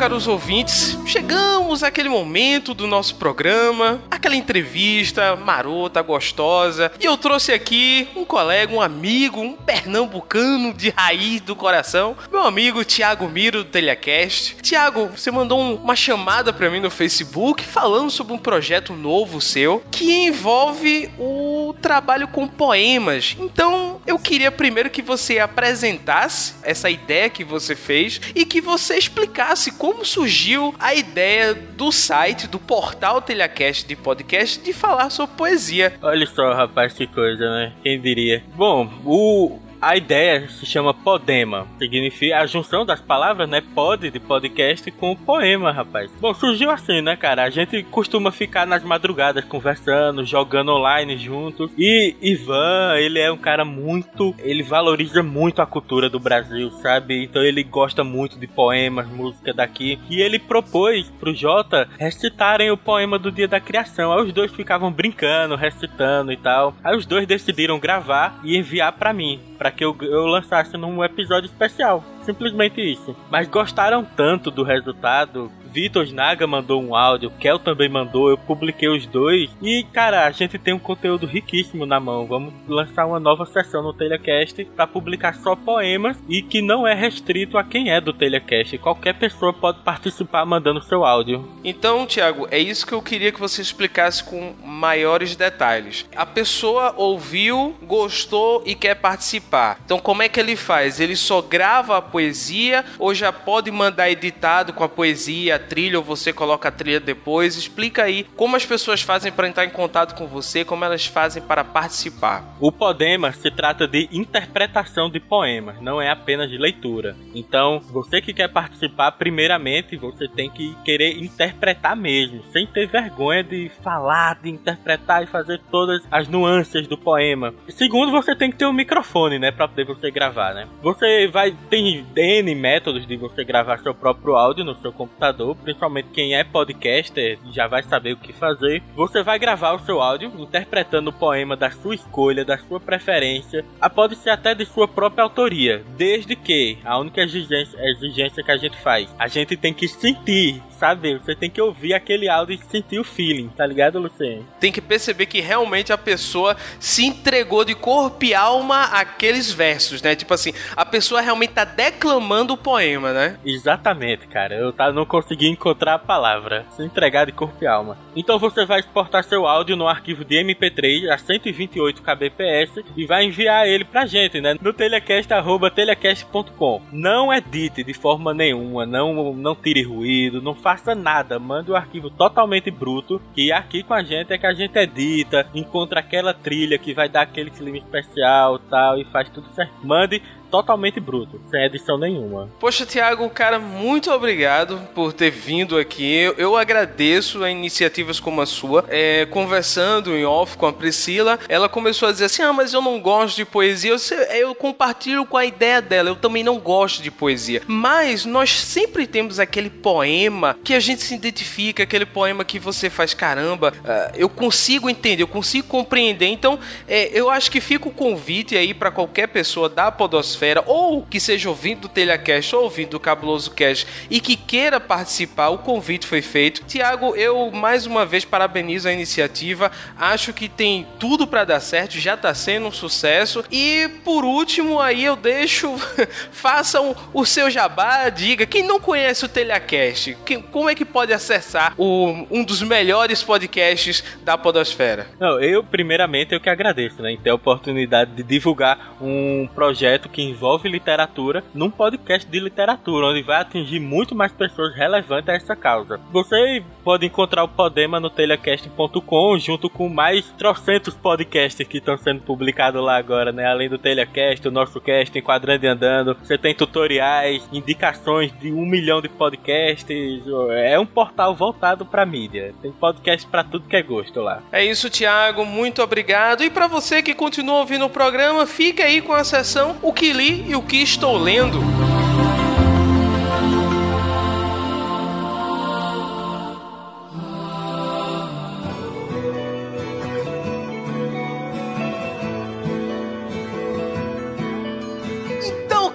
[0.00, 7.52] caros ouvintes, chegamos àquele momento do nosso programa, aquela entrevista marota, gostosa, e eu trouxe
[7.52, 13.62] aqui um colega, um amigo, um pernambucano de raiz do coração, meu amigo Tiago Miro
[13.62, 14.56] do Telecast.
[14.62, 19.38] Tiago, você mandou um- uma chamada pra mim no Facebook falando sobre um projeto novo
[19.38, 23.36] seu que envolve o trabalho com poemas.
[23.38, 28.96] Então, eu queria primeiro que você apresentasse essa ideia que você fez e que você
[28.96, 35.36] explicasse como surgiu a ideia do site, do portal Telecast de podcast, de falar sobre
[35.36, 35.94] poesia.
[36.02, 37.72] Olha só, rapaz, que coisa, né?
[37.82, 38.42] Quem diria?
[38.54, 39.58] Bom, o.
[39.82, 41.66] A ideia se chama Podema.
[41.78, 43.62] Significa a junção das palavras, né?
[43.74, 46.10] Pod de podcast com poema, rapaz.
[46.20, 47.44] Bom, surgiu assim, né, cara?
[47.44, 51.70] A gente costuma ficar nas madrugadas conversando, jogando online juntos.
[51.78, 54.34] E Ivan, ele é um cara muito.
[54.40, 57.24] Ele valoriza muito a cultura do Brasil, sabe?
[57.24, 59.98] Então ele gosta muito de poemas, música daqui.
[60.10, 64.12] E ele propôs pro Jota recitarem o poema do dia da criação.
[64.12, 66.74] Aí os dois ficavam brincando, recitando e tal.
[66.84, 71.02] Aí os dois decidiram gravar e enviar pra mim, pra que eu, eu lançasse num
[71.04, 72.04] episódio especial.
[72.22, 73.16] Simplesmente isso.
[73.30, 75.50] Mas gostaram tanto do resultado.
[75.72, 79.50] Vitor Naga mandou um áudio, Kel também mandou, eu publiquei os dois.
[79.62, 82.26] E, cara, a gente tem um conteúdo riquíssimo na mão.
[82.26, 86.94] Vamos lançar uma nova sessão no Telecast pra publicar só poemas e que não é
[86.94, 88.76] restrito a quem é do Telecast.
[88.78, 91.48] Qualquer pessoa pode participar mandando seu áudio.
[91.62, 96.06] Então, Tiago, é isso que eu queria que você explicasse com maiores detalhes.
[96.16, 99.78] A pessoa ouviu, gostou e quer participar.
[99.84, 100.98] Então, como é que ele faz?
[100.98, 106.04] Ele só grava a poesia ou já pode mandar editado com a poesia, trilha, ou
[106.04, 107.56] você coloca a trilha depois?
[107.56, 111.42] Explica aí como as pessoas fazem para entrar em contato com você, como elas fazem
[111.42, 112.56] para participar.
[112.58, 117.16] O Podema se trata de interpretação de poemas, não é apenas de leitura.
[117.34, 123.44] Então, você que quer participar, primeiramente você tem que querer interpretar mesmo, sem ter vergonha
[123.44, 127.54] de falar, de interpretar e fazer todas as nuances do poema.
[127.68, 130.66] Segundo, você tem que ter um microfone, né, para poder você gravar, né?
[130.82, 136.08] Você vai tem N métodos de você gravar seu próprio áudio no seu computador, principalmente
[136.12, 138.82] quem é podcaster já vai saber o que fazer.
[138.94, 143.64] Você vai gravar o seu áudio interpretando o poema da sua escolha, da sua preferência,
[143.80, 148.50] a pode ser até de sua própria autoria, desde que a única exigência, exigência que
[148.50, 151.18] a gente faz, a gente tem que sentir, sabe?
[151.18, 154.46] Você tem que ouvir aquele áudio e sentir o feeling, tá ligado, Luciano?
[154.58, 160.00] Tem que perceber que realmente a pessoa se entregou de corpo e alma àqueles versos,
[160.00, 160.16] né?
[160.16, 163.38] Tipo assim, a pessoa realmente tá declamando o poema, né?
[163.44, 164.54] Exatamente, cara.
[164.54, 166.64] Eu tá, não consegui encontrar a palavra.
[166.70, 167.98] Se entregar de corpo e alma.
[168.16, 173.24] Então você vai exportar seu áudio no arquivo de MP3 a 128 kbps e vai
[173.24, 174.56] enviar ele pra gente, né?
[174.62, 176.80] No telecast.telecast.com.
[176.90, 181.38] Não edite de forma nenhuma, não, não tire ruído, não faça nada.
[181.38, 185.46] Mande o arquivo totalmente bruto, que aqui com a gente é que a gente edita,
[185.54, 189.72] encontra aquela trilha que vai dar aquele clima especial tal, e faz tudo certo.
[189.82, 192.50] Mande totalmente bruto, sem edição nenhuma.
[192.58, 196.12] Poxa, Tiago, cara, muito obrigado por ter vindo aqui.
[196.12, 198.84] Eu, eu agradeço a iniciativas como a sua.
[198.88, 202.82] É, conversando em off com a Priscila, ela começou a dizer assim: Ah, mas eu
[202.82, 203.92] não gosto de poesia.
[203.92, 206.10] Eu, eu compartilho com a ideia dela.
[206.10, 207.62] Eu também não gosto de poesia.
[207.66, 212.90] Mas nós sempre temos aquele poema que a gente se identifica, aquele poema que você
[212.90, 216.26] faz, caramba, ah, eu consigo entender, eu consigo compreender.
[216.26, 220.64] Então, é, eu acho que fica o convite aí para qualquer pessoa da Podosfera Podosfera,
[220.66, 225.50] ou que seja ouvindo do Telhacast ou ouvindo do Cabuloso Cast e que queira participar,
[225.50, 226.64] o convite foi feito.
[226.64, 231.98] Tiago, eu mais uma vez parabenizo a iniciativa, acho que tem tudo para dar certo,
[231.98, 233.44] já tá sendo um sucesso.
[233.50, 235.76] E por último, aí eu deixo,
[236.32, 241.12] façam o seu jabá, diga, quem não conhece o Telhacast, quem, como é que pode
[241.12, 245.06] acessar o, um dos melhores podcasts da Podosfera?
[245.18, 250.08] Não, eu, primeiramente, eu que agradeço, né, em ter a oportunidade de divulgar um projeto
[250.08, 255.34] que envolve literatura num podcast de literatura, onde vai atingir muito mais pessoas relevantes a
[255.34, 256.00] essa causa.
[256.10, 262.22] Você pode encontrar o Podema no telecast.com, junto com mais trocentos podcasts que estão sendo
[262.22, 263.46] publicados lá agora, né?
[263.46, 266.16] Além do Telecast, o nosso cast, Enquadrando e Andando.
[266.22, 270.22] Você tem tutoriais, indicações de um milhão de podcasts.
[270.52, 272.54] É um portal voltado pra mídia.
[272.62, 274.42] Tem podcast pra tudo que é gosto lá.
[274.52, 275.44] É isso, Thiago.
[275.44, 276.42] Muito obrigado.
[276.44, 280.12] E para você que continua ouvindo o programa, fica aí com a sessão O que
[280.20, 281.60] li e o que estou lendo.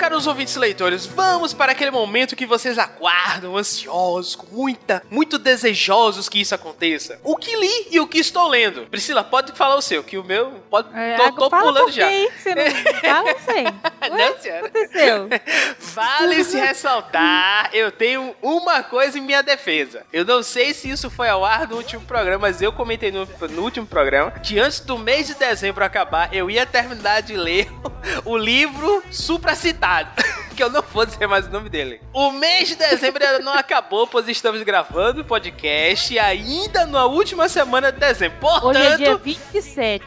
[0.05, 5.39] Caros ouvintes e leitores, vamos para aquele momento que vocês aguardam, ansiosos, com muita, muito
[5.39, 7.19] desejosos que isso aconteça.
[7.23, 8.85] O que li e o que estou lendo.
[8.85, 10.95] Priscila, pode falar o seu, que o meu pode.
[10.95, 12.07] É, tô, tô pulando já.
[12.07, 12.31] quê?
[12.37, 12.63] Você não
[13.01, 13.63] fala, não sei.
[13.63, 14.67] Não, senhora.
[14.67, 15.29] aconteceu?
[15.95, 20.05] Vale se ressaltar, eu tenho uma coisa em minha defesa.
[20.13, 23.27] Eu não sei se isso foi ao ar no último programa, mas eu comentei no,
[23.49, 27.67] no último programa que antes do mês de dezembro acabar, eu ia terminar de ler
[28.23, 29.94] o livro supracitado.
[30.55, 31.99] Que eu não vou dizer mais o nome dele.
[32.13, 37.49] O mês de dezembro ainda não acabou, pois estamos gravando o podcast ainda na última
[37.49, 38.37] semana de dezembro.
[38.39, 40.05] Portanto, Hoje é dia 27.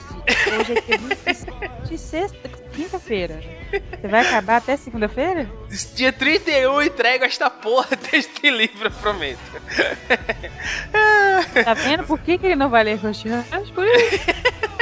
[0.58, 3.42] Hoje é dia 27, sexta, quinta-feira.
[3.70, 5.46] Você vai acabar até segunda-feira?
[5.94, 9.38] Dia 31 eu entrego esta porra deste livro, eu prometo.
[11.64, 13.70] Tá vendo por que, que ele não vai ler Rush Rush?
[13.70, 14.18] Por isso.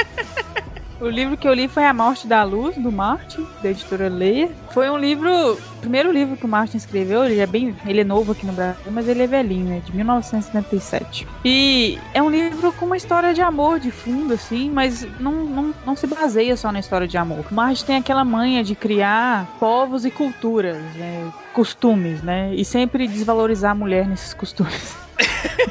[0.99, 4.49] O livro que eu li foi A Morte da Luz, do Martin, da editora Leia.
[4.71, 8.31] Foi um livro, primeiro livro que o Martin escreveu, ele é bem, ele é novo
[8.31, 11.27] aqui no Brasil, mas ele é velhinho, é de 1977.
[11.45, 15.75] E é um livro com uma história de amor de fundo, assim, mas não, não,
[15.85, 17.45] não se baseia só na história de amor.
[17.51, 23.07] O Martin tem aquela manha de criar povos e culturas, né, costumes, né, e sempre
[23.07, 24.97] desvalorizar a mulher nesses costumes.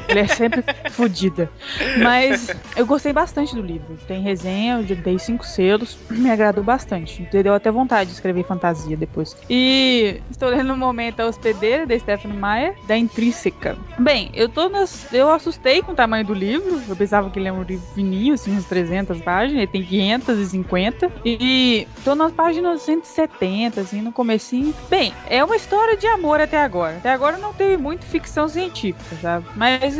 [0.07, 1.49] É sempre fodida.
[2.01, 3.97] Mas eu gostei bastante do livro.
[4.07, 5.97] Tem resenha, eu dei cinco selos.
[6.09, 7.27] Me agradou bastante.
[7.31, 9.35] Deu até vontade de escrever fantasia depois.
[9.49, 13.77] E estou lendo no momento A Hospedeira, da Stephanie Meyer, da Intrínseca.
[13.99, 15.11] Bem, eu tô nas...
[15.13, 16.81] Eu assustei com o tamanho do livro.
[16.87, 19.57] Eu pensava que ele é um livro fininho, assim, uns 300 páginas.
[19.63, 21.11] Ele tem 550.
[21.25, 24.73] E tô nas páginas 170, assim, no comecinho.
[24.89, 26.97] Bem, é uma história de amor até agora.
[26.97, 29.36] Até agora não teve muito ficção científica, sabe?
[29.55, 29.97] Mas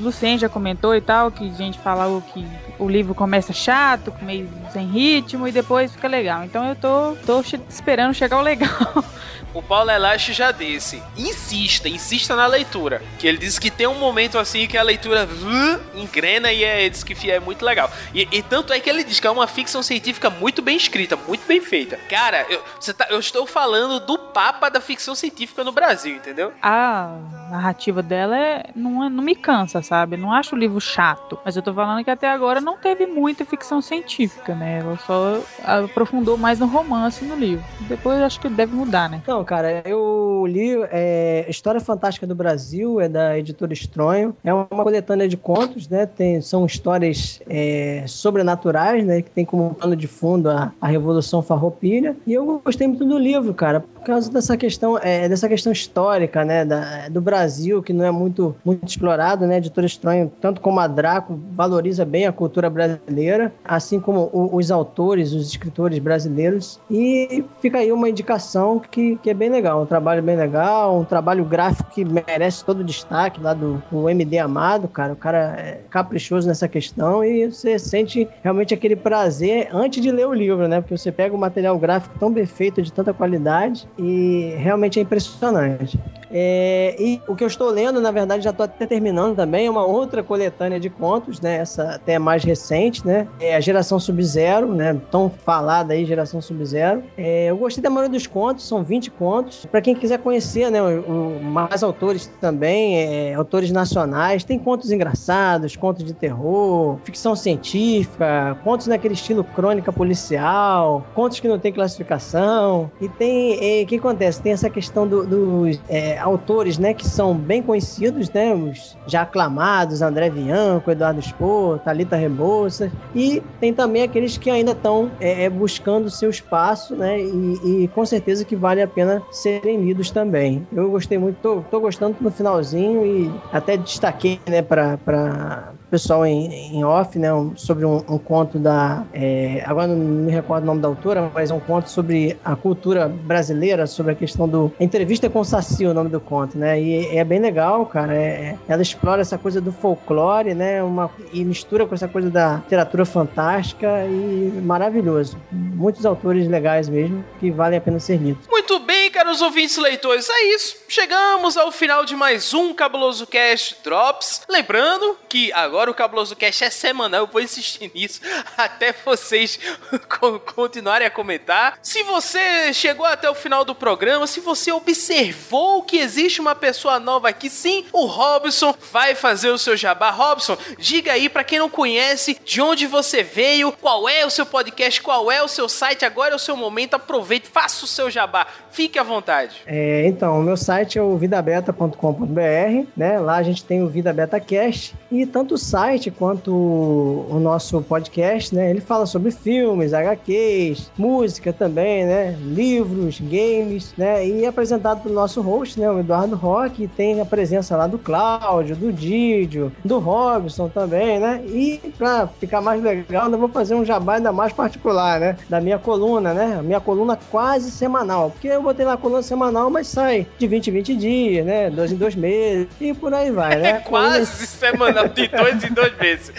[0.00, 2.44] Lucien já comentou e tal, que gente falou que
[2.78, 6.44] o livro começa chato, meio sem ritmo, e depois fica legal.
[6.44, 8.70] Então eu tô, tô esperando chegar o legal.
[9.54, 13.02] O Paulo Elache já disse, insista, insista na leitura.
[13.18, 16.88] Que ele disse que tem um momento assim que a leitura uh, engrena e é,
[16.88, 17.90] diz que é muito legal.
[18.14, 21.16] E, e tanto é que ele diz que é uma ficção científica muito bem escrita,
[21.28, 21.98] muito bem feita.
[22.08, 22.62] Cara, eu,
[22.94, 26.50] tá- eu estou falando do papa da ficção científica no Brasil, entendeu?
[26.62, 27.14] A
[27.50, 30.16] narrativa dela é, não, é- não me cansa, sabe?
[30.16, 31.38] Não acho o livro chato.
[31.44, 34.78] Mas eu tô falando que até agora não teve muita ficção científica, né?
[34.80, 37.64] Ela só aprofundou mais no romance no livro.
[37.88, 39.20] Depois acho que deve mudar, né?
[39.22, 44.34] Então, cara, eu li é, História Fantástica do Brasil, é da editora Estronho.
[44.44, 46.06] É uma coletânea de contos, né?
[46.06, 49.22] Tem, são histórias é, sobrenaturais, né?
[49.22, 52.16] Que tem como pano de fundo a, a Revolução Farroupilha.
[52.26, 56.44] E eu gostei muito do livro, cara, por causa dessa questão, é, dessa questão histórica,
[56.44, 56.64] né?
[56.64, 59.56] Da, do Brasil, que não é muito, muito explorado, né?
[59.56, 64.70] A editora Estronho, tanto como a Draco, valoriza bem a cultura brasileira, assim como os
[64.70, 66.80] autores, os escritores brasileiros.
[66.90, 71.04] E fica aí uma indicação que, que é bem legal, um trabalho bem legal, um
[71.04, 75.12] trabalho gráfico que merece todo o destaque lá do, do MD Amado, cara.
[75.12, 80.26] O cara é caprichoso nessa questão e você sente realmente aquele prazer antes de ler
[80.26, 80.80] o livro, né?
[80.80, 85.02] Porque você pega um material gráfico tão bem feito, de tanta qualidade e realmente é
[85.02, 85.98] impressionante.
[86.34, 89.70] É, e o que eu estou lendo, na verdade, já estou até terminando também, é
[89.70, 91.56] uma outra coletânea de contos, né?
[91.56, 93.26] Essa até é mais recente, né?
[93.40, 95.00] É a Geração Sub-Zero, né?
[95.10, 97.02] Tão falada aí, Geração Sub-Zero.
[97.16, 99.66] É, eu gostei da maioria dos contos, são 20 contos.
[99.66, 104.44] Para quem quiser conhecer né, o, o, mais autores também, é, autores nacionais.
[104.44, 111.48] Tem contos engraçados, contos de terror, ficção científica, contos naquele estilo crônica policial, contos que
[111.48, 112.90] não tem classificação.
[113.00, 113.80] E tem.
[113.80, 114.42] É, o que acontece?
[114.42, 119.22] Tem essa questão do, dos é, autores né, que são bem conhecidos, né, os já
[119.22, 122.90] aclamados, André Bianco, Eduardo Spohr, Thalita Rebouças.
[123.14, 127.20] E tem também aqueles que ainda estão é, é, buscando seu espaço, né?
[127.20, 130.66] E, e, com certeza que vale a pena serem lidos também.
[130.72, 136.74] Eu gostei muito, tô, tô gostando no finalzinho e até destaquei, né, para pessoal em,
[136.74, 139.04] em off, né, sobre um, um, conto da.
[139.12, 142.56] É, agora não me recordo o nome da autora, mas é um conto sobre a
[142.56, 144.72] cultura brasileira, sobre a questão do.
[144.80, 146.80] A entrevista com o Saci, o nome do conto, né?
[146.80, 148.14] E é bem legal, cara.
[148.14, 150.82] É, ela explora essa coisa do folclore, né?
[150.82, 155.36] Uma, e mistura com essa coisa da literatura fantástica e maravilhoso.
[155.52, 158.48] Muitos autores legais mesmo que valem a pena ser lidos.
[158.48, 160.76] Muito bem, caros ouvintes leitores, é isso.
[160.88, 164.42] Chegamos ao final de mais um Cabuloso Cast Drops.
[164.48, 168.20] Lembrando que agora agora o Cabuloso Cast é semanal, eu vou insistir nisso
[168.56, 169.58] até vocês
[170.54, 171.76] continuarem a comentar.
[171.82, 177.00] Se você chegou até o final do programa, se você observou que existe uma pessoa
[177.00, 180.10] nova aqui, sim, o Robson vai fazer o seu jabá.
[180.10, 184.46] Robson, diga aí para quem não conhece de onde você veio, qual é o seu
[184.46, 188.08] podcast, qual é o seu site, agora é o seu momento, aproveite, faça o seu
[188.08, 189.56] jabá, fique à vontade.
[189.66, 193.18] É, então, o meu site é o vidabeta.com.br, né?
[193.18, 197.80] Lá a gente tem o Vida Beta Cast e tanto o site quanto o nosso
[197.80, 198.68] podcast, né?
[198.68, 202.36] Ele fala sobre filmes, HQs, música também, né?
[202.42, 204.26] Livros, games, né?
[204.26, 205.90] E é apresentado pelo nosso host, né?
[205.90, 211.42] O Eduardo Roque, tem a presença lá do Cláudio, do Didio, do Robson também, né?
[211.46, 215.38] E para ficar mais legal, eu vou fazer um jabá ainda mais particular, né?
[215.48, 216.56] Da minha coluna, né?
[216.58, 220.46] A minha coluna quase semanal, porque eu botei lá a coluna semanal, mas sai de
[220.46, 221.70] 20 em 20 dias, né?
[221.70, 223.70] Dois em dois meses e por aí vai, né?
[223.70, 226.32] É quase semanal de dois em dois meses.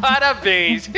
[0.00, 0.90] Parabéns.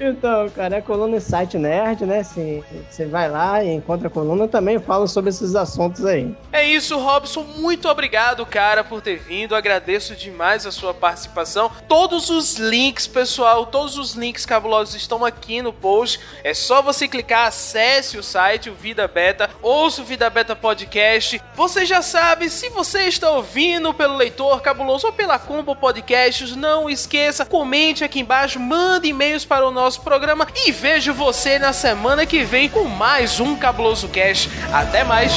[0.00, 2.22] Então, cara, é a coluna Site Nerd, né?
[2.22, 6.34] Você vai lá e encontra a coluna, também falo sobre esses assuntos aí.
[6.52, 7.42] É isso, Robson.
[7.56, 9.54] Muito obrigado, cara, por ter vindo.
[9.54, 11.70] Agradeço demais a sua participação.
[11.88, 16.20] Todos os links, pessoal, todos os links cabulosos estão aqui no post.
[16.44, 21.40] É só você clicar, acesse o site, o Vida Beta, ouça o Vida Beta Podcast.
[21.54, 26.90] Você já sabe, se você está ouvindo pelo Leitor Cabuloso ou pela Combo Podcasts, não
[26.90, 32.26] esqueça, comente aqui embaixo, mande e-mails para o nosso programa e vejo você na semana
[32.26, 34.48] que vem com mais um Cabuloso Cash.
[34.72, 35.32] Até mais!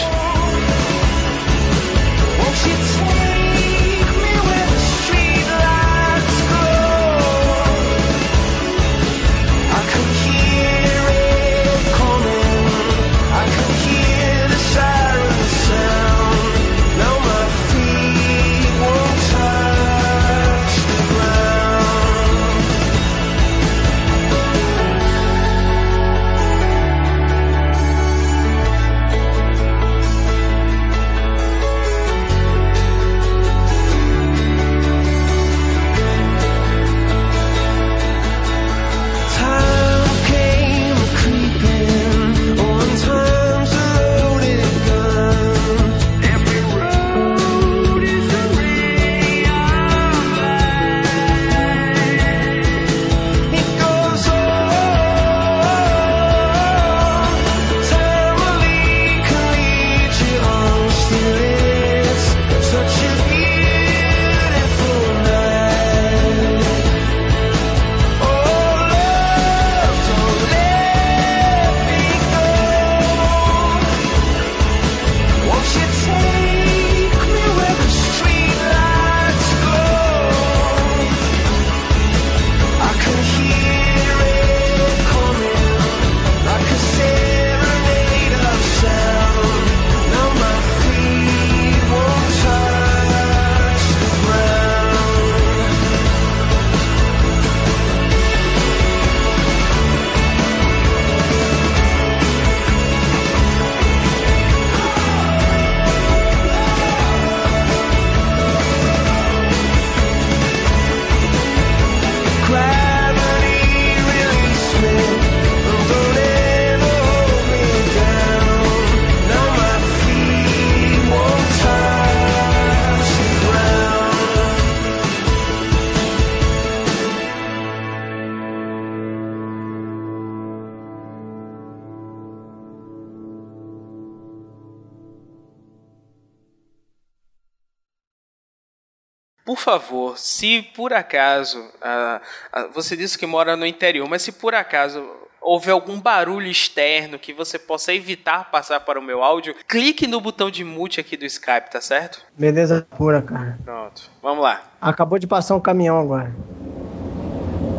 [139.49, 142.21] Por favor, se por acaso ah,
[142.53, 145.03] ah, você disse que mora no interior, mas se por acaso
[145.41, 150.21] houver algum barulho externo que você possa evitar passar para o meu áudio, clique no
[150.21, 152.21] botão de mute aqui do Skype, tá certo?
[152.37, 153.57] Beleza pura, cara.
[153.65, 154.61] Pronto, vamos lá.
[154.79, 156.31] Acabou de passar um caminhão agora.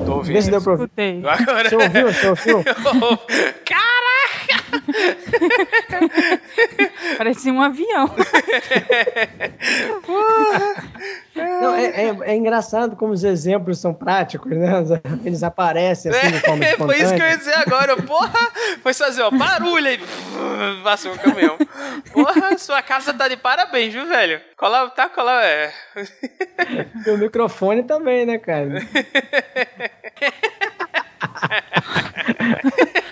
[0.04, 0.34] Tô ouvindo.
[0.34, 0.90] Vê se deu pra ouvir.
[1.24, 1.68] Agora...
[1.68, 2.12] Você ouviu?
[2.12, 2.64] Você ouviu?
[3.64, 4.49] Caraca!
[7.18, 8.10] Parecia um avião.
[11.34, 14.68] Não, é, é- é engraçado como os exemplos são práticos, né?
[15.24, 17.38] Eles aparecem assim de forma É, foi isso que eu ia espontânea.
[17.38, 17.96] dizer agora.
[17.96, 18.48] Porra,
[18.82, 20.00] foi fazer, ó, barulho aí.
[20.84, 21.56] Passou o caminhão.
[22.12, 24.40] Porra, sua casa tá de parabéns, viu, velho?
[24.56, 25.72] Cola, tá, cola, é.
[27.06, 28.80] E o microfone também, né, cara?